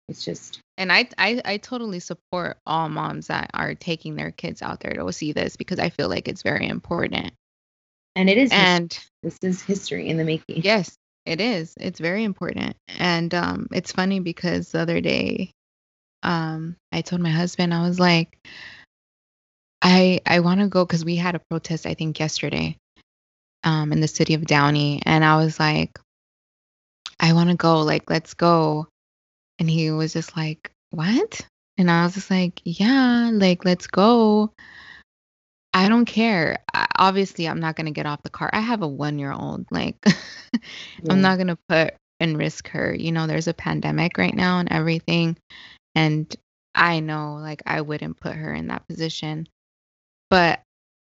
it's 0.08 0.24
just. 0.24 0.60
And 0.78 0.92
I, 0.92 1.08
I 1.18 1.42
I 1.44 1.56
totally 1.58 2.00
support 2.00 2.58
all 2.66 2.88
moms 2.88 3.26
that 3.26 3.50
are 3.52 3.74
taking 3.74 4.14
their 4.14 4.30
kids 4.30 4.62
out 4.62 4.80
there 4.80 4.94
to 4.94 5.12
see 5.12 5.32
this 5.32 5.56
because 5.56 5.78
I 5.78 5.90
feel 5.90 6.08
like 6.08 6.28
it's 6.28 6.42
very 6.42 6.68
important. 6.68 7.32
And 8.16 8.28
it 8.30 8.38
is 8.38 8.50
and 8.52 8.92
history. 8.92 9.10
this 9.22 9.38
is 9.42 9.62
history 9.62 10.08
in 10.08 10.16
the 10.16 10.24
making. 10.24 10.62
Yes, 10.62 10.96
it 11.26 11.40
is. 11.40 11.74
It's 11.78 12.00
very 12.00 12.24
important. 12.24 12.76
And 12.98 13.32
um 13.34 13.68
it's 13.72 13.92
funny 13.92 14.20
because 14.20 14.72
the 14.72 14.80
other 14.80 15.00
day 15.00 15.52
um 16.22 16.76
I 16.92 17.02
told 17.02 17.22
my 17.22 17.30
husband 17.30 17.72
I 17.72 17.82
was 17.82 18.00
like 18.00 18.38
I 19.82 20.20
I 20.26 20.40
want 20.40 20.60
to 20.60 20.68
go 20.68 20.84
cuz 20.86 21.04
we 21.04 21.16
had 21.16 21.34
a 21.34 21.42
protest 21.50 21.86
I 21.86 21.94
think 21.94 22.18
yesterday 22.20 22.76
um 23.64 23.92
in 23.92 24.00
the 24.00 24.08
city 24.08 24.34
of 24.34 24.46
Downey 24.46 25.02
and 25.04 25.24
I 25.24 25.36
was 25.36 25.58
like 25.58 25.98
I 27.20 27.34
want 27.34 27.50
to 27.50 27.56
go 27.56 27.82
like 27.82 28.08
let's 28.08 28.34
go. 28.34 28.88
And 29.58 29.68
he 29.68 29.90
was 29.90 30.14
just 30.14 30.36
like, 30.36 30.72
"What?" 30.90 31.42
And 31.76 31.90
I 31.90 32.04
was 32.04 32.14
just 32.14 32.30
like, 32.30 32.60
"Yeah, 32.64 33.30
like 33.32 33.64
let's 33.64 33.86
go." 33.86 34.52
I 35.72 35.88
don't 35.88 36.06
care. 36.06 36.58
I, 36.74 36.86
obviously, 36.98 37.46
I'm 37.46 37.60
not 37.60 37.76
going 37.76 37.86
to 37.86 37.92
get 37.92 38.06
off 38.06 38.22
the 38.22 38.30
car. 38.30 38.50
I 38.52 38.60
have 38.60 38.82
a 38.82 38.88
one 38.88 39.18
year 39.18 39.32
old. 39.32 39.66
Like, 39.70 39.96
yeah. 40.06 40.60
I'm 41.10 41.20
not 41.20 41.36
going 41.36 41.48
to 41.48 41.58
put 41.68 41.94
and 42.18 42.36
risk 42.36 42.68
her. 42.68 42.92
You 42.92 43.12
know, 43.12 43.26
there's 43.26 43.48
a 43.48 43.54
pandemic 43.54 44.18
right 44.18 44.34
now 44.34 44.58
and 44.58 44.72
everything. 44.72 45.36
And 45.94 46.34
I 46.74 47.00
know, 47.00 47.34
like, 47.34 47.62
I 47.66 47.82
wouldn't 47.82 48.18
put 48.18 48.34
her 48.34 48.52
in 48.52 48.68
that 48.68 48.88
position. 48.88 49.46
But 50.30 50.62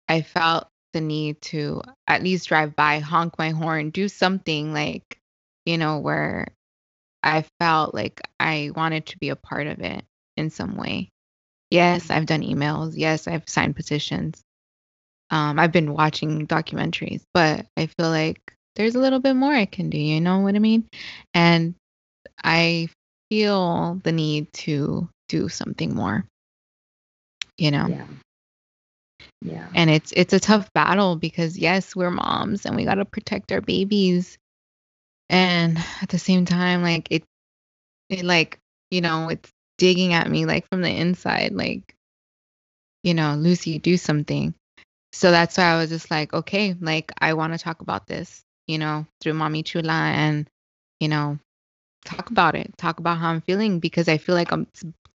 I 0.08 0.22
felt 0.22 0.68
the 0.94 1.02
need 1.02 1.42
to 1.42 1.82
at 2.08 2.24
least 2.24 2.48
drive 2.48 2.76
by, 2.76 3.00
honk 3.00 3.38
my 3.38 3.50
horn, 3.50 3.90
do 3.90 4.08
something 4.08 4.74
like, 4.74 5.18
you 5.66 5.78
know, 5.78 6.00
where 6.00 6.48
I 7.22 7.44
felt 7.60 7.94
like 7.94 8.22
I 8.40 8.72
wanted 8.76 9.08
to 9.08 9.18
be 9.18 9.30
a 9.30 9.36
part 9.36 9.68
of 9.68 9.80
it 9.80 10.06
in 10.38 10.50
some 10.52 10.78
way. 10.78 11.10
Yes, 11.72 12.10
I've 12.10 12.28
done 12.28 12.44
emails. 12.44 12.94
Yes, 12.96 13.28
I've 13.28 13.50
signed 13.50 13.76
petitions. 13.76 14.42
Um, 15.32 15.60
I've 15.60 15.72
been 15.72 15.94
watching 15.94 16.46
documentaries, 16.48 17.24
but 17.34 17.66
I 17.76 17.88
feel 17.88 18.10
like 18.10 18.40
there's 18.76 18.96
a 18.96 19.00
little 19.00 19.20
bit 19.20 19.34
more 19.36 19.54
I 19.54 19.66
can 19.66 19.90
do. 19.90 19.98
You 19.98 20.22
know 20.22 20.40
what 20.40 20.56
I 20.56 20.60
mean? 20.60 20.88
And 21.34 21.76
I 22.44 22.90
feel 23.30 24.00
the 24.04 24.12
need 24.12 24.54
to 24.54 25.10
do 25.28 25.50
something 25.50 25.96
more. 25.96 26.26
You 27.58 27.72
know? 27.72 27.88
Yeah. 27.88 28.06
Yeah. 29.46 29.68
And 29.76 29.90
it's 29.90 30.12
it's 30.12 30.34
a 30.34 30.40
tough 30.40 30.74
battle 30.74 31.16
because 31.16 31.58
yes, 31.58 31.96
we're 31.96 32.12
moms 32.12 32.66
and 32.66 32.76
we 32.76 32.84
got 32.84 32.96
to 32.96 33.06
protect 33.06 33.52
our 33.52 33.62
babies. 33.62 34.38
And 35.30 35.78
at 36.02 36.10
the 36.10 36.20
same 36.20 36.46
time 36.46 36.82
like 36.82 37.08
it 37.12 37.24
it 38.10 38.24
like, 38.26 38.60
you 38.92 39.02
know, 39.02 39.30
it's 39.30 39.50
digging 39.78 40.14
at 40.14 40.30
me 40.30 40.46
like 40.46 40.68
from 40.70 40.82
the 40.82 40.90
inside 40.90 41.54
like 41.54 41.96
you 43.04 43.14
know, 43.14 43.36
Lucy, 43.36 43.78
do 43.78 43.98
something. 43.98 44.56
So 45.14 45.30
that's 45.30 45.58
why 45.58 45.66
I 45.66 45.78
was 45.78 45.90
just 45.90 46.10
like, 46.10 46.34
okay, 46.34 46.76
like 46.82 47.12
I 47.22 47.34
want 47.36 47.54
to 47.54 47.60
talk 47.60 47.82
about 47.82 48.08
this, 48.08 48.42
you 48.68 48.80
know, 48.80 49.06
through 49.22 49.34
Mommy 49.36 49.62
Chula 49.62 49.94
and, 49.94 50.48
you 51.00 51.08
know, 51.08 51.38
talk 52.04 52.32
about 52.32 52.56
it, 52.56 52.76
talk 52.78 53.00
about 53.00 53.20
how 53.20 53.30
I'm 53.30 53.42
feeling 53.42 53.80
because 53.80 54.10
I 54.10 54.18
feel 54.18 54.34
like 54.34 54.52
I'm 54.52 54.68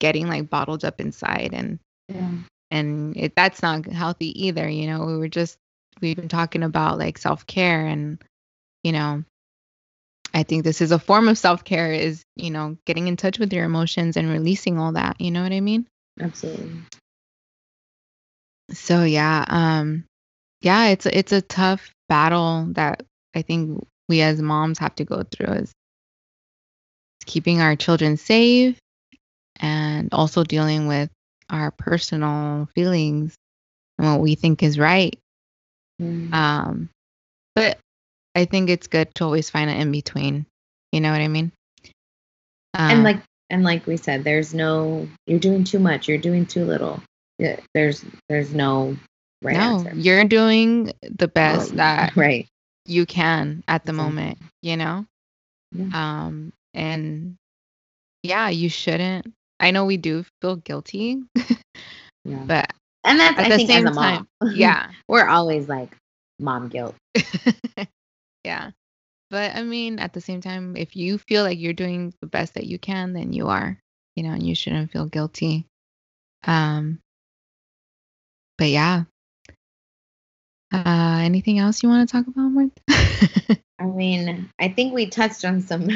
getting 0.00 0.26
like 0.26 0.50
bottled 0.50 0.84
up 0.84 1.00
inside 1.00 1.50
and 1.52 1.78
yeah. 2.08 2.30
And 2.70 3.16
it, 3.16 3.34
that's 3.36 3.62
not 3.62 3.86
healthy 3.86 4.46
either, 4.46 4.68
you 4.68 4.86
know. 4.86 5.04
We 5.06 5.16
were 5.16 5.28
just 5.28 5.58
we've 6.00 6.16
been 6.16 6.28
talking 6.28 6.62
about 6.62 6.98
like 6.98 7.18
self-care 7.18 7.86
and 7.86 8.22
you 8.82 8.92
know, 8.92 9.24
I 10.34 10.42
think 10.42 10.64
this 10.64 10.80
is 10.80 10.92
a 10.92 10.98
form 10.98 11.28
of 11.28 11.38
self-care 11.38 11.92
is, 11.92 12.24
you 12.36 12.50
know, 12.50 12.76
getting 12.84 13.08
in 13.08 13.16
touch 13.16 13.38
with 13.38 13.52
your 13.52 13.64
emotions 13.64 14.16
and 14.16 14.28
releasing 14.28 14.78
all 14.78 14.92
that, 14.92 15.20
you 15.20 15.30
know 15.30 15.42
what 15.42 15.52
I 15.52 15.60
mean? 15.60 15.86
Absolutely. 16.20 16.72
So 18.72 19.04
yeah, 19.04 19.44
um 19.48 20.04
yeah, 20.62 20.86
it's 20.88 21.06
it's 21.06 21.32
a 21.32 21.42
tough 21.42 21.90
battle 22.08 22.66
that 22.72 23.02
I 23.34 23.42
think 23.42 23.86
we 24.08 24.22
as 24.22 24.40
moms 24.40 24.78
have 24.78 24.94
to 24.96 25.04
go 25.04 25.22
through 25.22 25.52
is 25.54 25.72
keeping 27.24 27.60
our 27.60 27.76
children 27.76 28.16
safe 28.16 28.78
and 29.58 30.08
also 30.12 30.44
dealing 30.44 30.86
with 30.86 31.10
our 31.50 31.70
personal 31.70 32.68
feelings 32.74 33.34
and 33.98 34.08
what 34.08 34.20
we 34.20 34.34
think 34.34 34.62
is 34.62 34.78
right. 34.78 35.18
Mm. 36.00 36.32
Um 36.32 36.88
but 37.54 37.78
I 38.34 38.44
think 38.44 38.68
it's 38.68 38.86
good 38.86 39.14
to 39.14 39.24
always 39.24 39.48
find 39.48 39.70
an 39.70 39.76
in 39.76 39.90
between. 39.90 40.46
You 40.92 41.00
know 41.00 41.10
what 41.10 41.22
I 41.22 41.28
mean? 41.28 41.52
Um, 42.74 42.90
and 42.90 43.04
like 43.04 43.22
and 43.48 43.62
like 43.64 43.86
we 43.86 43.96
said, 43.96 44.24
there's 44.24 44.52
no 44.52 45.08
you're 45.26 45.38
doing 45.38 45.64
too 45.64 45.78
much, 45.78 46.08
you're 46.08 46.18
doing 46.18 46.46
too 46.46 46.64
little 46.64 47.02
there's 47.74 48.04
there's 48.28 48.52
no 48.54 48.96
right 49.42 49.56
no, 49.56 49.78
answer. 49.78 49.92
You're 49.94 50.24
doing 50.24 50.92
the 51.02 51.28
best 51.28 51.72
oh, 51.72 51.76
that 51.76 52.16
right 52.16 52.46
you 52.86 53.06
can 53.06 53.64
at 53.68 53.84
the 53.84 53.92
exactly. 53.92 54.04
moment, 54.04 54.38
you 54.62 54.76
know? 54.76 55.06
Yeah. 55.72 56.26
Um 56.26 56.52
and 56.74 57.36
yeah, 58.22 58.48
you 58.48 58.68
shouldn't 58.68 59.32
I 59.58 59.70
know 59.70 59.84
we 59.84 59.96
do 59.96 60.24
feel 60.40 60.56
guilty. 60.56 61.22
yeah. 62.24 62.44
But 62.46 62.72
and 63.04 63.20
that's 63.20 63.38
at 63.38 63.46
I 63.46 63.48
the 63.50 63.56
think 63.56 63.70
same 63.70 63.86
time, 63.86 64.28
yeah. 64.54 64.90
We're 65.08 65.28
always 65.28 65.68
like 65.68 65.96
mom 66.38 66.68
guilt. 66.68 66.94
yeah. 68.44 68.70
But 69.30 69.56
I 69.56 69.62
mean, 69.62 69.98
at 69.98 70.12
the 70.12 70.20
same 70.20 70.40
time, 70.40 70.76
if 70.76 70.94
you 70.94 71.18
feel 71.18 71.42
like 71.42 71.58
you're 71.58 71.72
doing 71.72 72.12
the 72.20 72.26
best 72.26 72.54
that 72.54 72.66
you 72.66 72.78
can, 72.78 73.12
then 73.12 73.32
you 73.32 73.48
are, 73.48 73.78
you 74.14 74.22
know, 74.22 74.30
and 74.30 74.46
you 74.46 74.54
shouldn't 74.54 74.92
feel 74.92 75.06
guilty. 75.06 75.66
Um, 76.44 77.00
but 78.58 78.68
yeah. 78.68 79.04
Uh, 80.72 81.20
anything 81.22 81.58
else 81.58 81.82
you 81.82 81.88
want 81.88 82.08
to 82.08 82.12
talk 82.12 82.26
about, 82.26 82.48
Martha? 82.48 83.62
I 83.78 83.84
mean, 83.84 84.50
I 84.58 84.68
think 84.68 84.94
we 84.94 85.06
touched 85.06 85.44
on 85.44 85.60
some. 85.60 85.88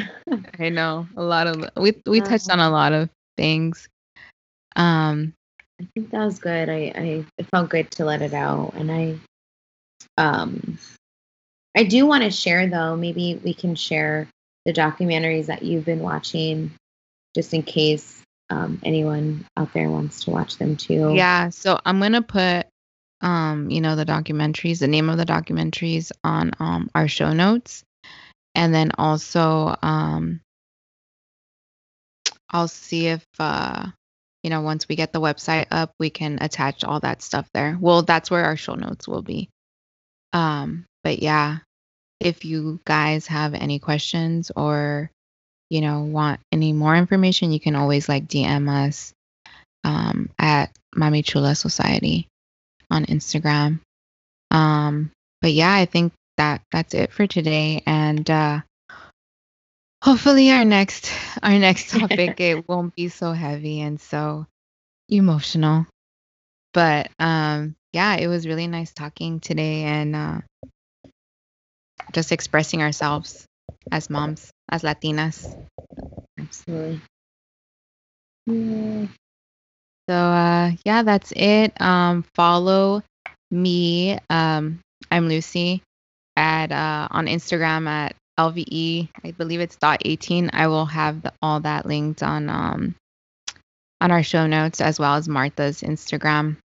I 0.59 0.69
know 0.69 1.07
a 1.15 1.23
lot 1.23 1.47
of 1.47 1.69
we 1.77 2.01
we 2.05 2.21
touched 2.21 2.49
on 2.49 2.59
a 2.59 2.67
um, 2.67 2.71
lot 2.71 2.93
of 2.93 3.09
things. 3.41 3.89
Um, 4.75 5.33
I 5.81 5.87
think 5.95 6.11
that 6.11 6.23
was 6.23 6.37
good. 6.37 6.69
I 6.69 6.93
I 6.95 7.25
it 7.39 7.47
felt 7.51 7.69
good 7.69 7.89
to 7.91 8.05
let 8.05 8.21
it 8.21 8.33
out, 8.33 8.73
and 8.75 8.91
I 8.91 9.15
um 10.17 10.77
I 11.75 11.83
do 11.83 12.05
want 12.05 12.23
to 12.23 12.29
share 12.29 12.67
though. 12.67 12.95
Maybe 12.95 13.39
we 13.43 13.53
can 13.53 13.75
share 13.75 14.27
the 14.65 14.73
documentaries 14.73 15.47
that 15.47 15.63
you've 15.63 15.85
been 15.85 16.01
watching, 16.01 16.71
just 17.35 17.53
in 17.53 17.63
case 17.63 18.21
um, 18.51 18.79
anyone 18.83 19.45
out 19.57 19.73
there 19.73 19.89
wants 19.89 20.25
to 20.25 20.31
watch 20.31 20.57
them 20.57 20.75
too. 20.75 21.15
Yeah, 21.15 21.49
so 21.49 21.79
I'm 21.83 21.99
gonna 21.99 22.21
put 22.21 22.67
um, 23.21 23.69
you 23.69 23.81
know, 23.81 23.95
the 23.95 24.05
documentaries, 24.05 24.79
the 24.79 24.87
name 24.87 25.09
of 25.09 25.17
the 25.17 25.25
documentaries 25.25 26.11
on 26.23 26.51
um 26.59 26.89
our 26.93 27.07
show 27.07 27.33
notes. 27.33 27.83
And 28.53 28.73
then 28.73 28.91
also 28.97 29.75
um 29.81 30.41
I'll 32.51 32.67
see 32.67 33.07
if 33.07 33.25
uh 33.39 33.87
you 34.43 34.49
know, 34.49 34.61
once 34.61 34.87
we 34.89 34.95
get 34.95 35.13
the 35.13 35.21
website 35.21 35.67
up, 35.69 35.93
we 35.99 36.09
can 36.09 36.39
attach 36.41 36.83
all 36.83 36.99
that 37.01 37.21
stuff 37.21 37.47
there. 37.53 37.77
Well, 37.79 38.01
that's 38.01 38.31
where 38.31 38.45
our 38.45 38.57
show 38.57 38.73
notes 38.73 39.07
will 39.07 39.21
be. 39.21 39.49
Um, 40.33 40.85
but 41.03 41.21
yeah, 41.21 41.59
if 42.19 42.43
you 42.43 42.79
guys 42.83 43.27
have 43.27 43.53
any 43.53 43.77
questions 43.77 44.51
or 44.55 45.11
you 45.71 45.79
know, 45.79 46.01
want 46.01 46.41
any 46.51 46.73
more 46.73 46.93
information, 46.97 47.53
you 47.53 47.59
can 47.61 47.77
always 47.77 48.09
like 48.09 48.27
DM 48.27 48.69
us 48.69 49.13
um, 49.85 50.29
at 50.37 50.69
Mommy 50.93 51.23
Chula 51.23 51.55
Society 51.55 52.27
on 52.91 53.05
Instagram. 53.05 53.79
Um, 54.51 55.11
but 55.41 55.53
yeah, 55.53 55.73
I 55.73 55.85
think 55.85 56.11
that 56.35 56.61
that's 56.73 56.93
it 56.93 57.13
for 57.13 57.25
today, 57.25 57.83
and 57.85 58.29
uh, 58.29 58.59
hopefully 60.01 60.51
our 60.51 60.65
next 60.65 61.11
our 61.43 61.57
next 61.59 61.89
topic 61.97 62.39
it 62.39 62.67
won't 62.67 62.95
be 62.95 63.07
so 63.07 63.31
heavy 63.31 63.81
and 63.81 63.99
so 63.99 64.45
emotional. 65.09 65.85
But 66.73 67.11
um, 67.19 67.75
yeah, 67.91 68.15
it 68.15 68.27
was 68.27 68.47
really 68.47 68.67
nice 68.67 68.93
talking 68.93 69.39
today 69.39 69.83
and 69.83 70.15
uh, 70.15 70.41
just 72.13 72.31
expressing 72.31 72.81
ourselves 72.81 73.45
as 73.91 74.09
moms, 74.09 74.51
as 74.69 74.83
Latinas. 74.83 75.53
Absolutely. 76.39 77.01
Yeah. 78.47 79.07
So 80.09 80.15
uh, 80.15 80.71
yeah, 80.85 81.03
that's 81.03 81.33
it. 81.35 81.79
Um, 81.79 82.23
follow 82.35 83.03
me. 83.51 84.17
Um, 84.29 84.79
I'm 85.11 85.27
Lucy 85.27 85.83
at 86.37 86.71
uh, 86.71 87.09
on 87.11 87.27
Instagram 87.27 87.87
at 87.87 88.15
lve. 88.39 89.09
I 89.23 89.31
believe 89.31 89.59
it's 89.59 89.75
dot 89.75 90.01
eighteen. 90.05 90.49
I 90.53 90.67
will 90.67 90.85
have 90.85 91.21
the, 91.21 91.33
all 91.41 91.59
that 91.61 91.85
linked 91.85 92.23
on 92.23 92.49
um, 92.49 92.95
on 93.99 94.11
our 94.11 94.23
show 94.23 94.47
notes 94.47 94.81
as 94.81 94.99
well 94.99 95.15
as 95.15 95.27
Martha's 95.27 95.81
Instagram. 95.81 96.57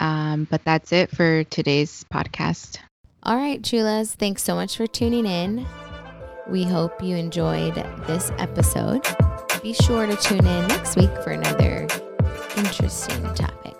Um, 0.00 0.46
but 0.50 0.64
that's 0.64 0.92
it 0.92 1.10
for 1.10 1.44
today's 1.44 2.04
podcast. 2.12 2.78
All 3.22 3.36
right, 3.36 3.60
chulas. 3.60 4.14
Thanks 4.14 4.42
so 4.42 4.54
much 4.54 4.76
for 4.76 4.86
tuning 4.86 5.26
in. 5.26 5.66
We 6.48 6.64
hope 6.64 7.02
you 7.02 7.16
enjoyed 7.16 7.74
this 8.06 8.30
episode. 8.38 9.06
Be 9.62 9.74
sure 9.74 10.06
to 10.06 10.16
tune 10.16 10.46
in 10.46 10.68
next 10.68 10.96
week 10.96 11.10
for 11.22 11.30
another 11.30 11.88
interesting 12.56 13.22
topic. 13.34 13.74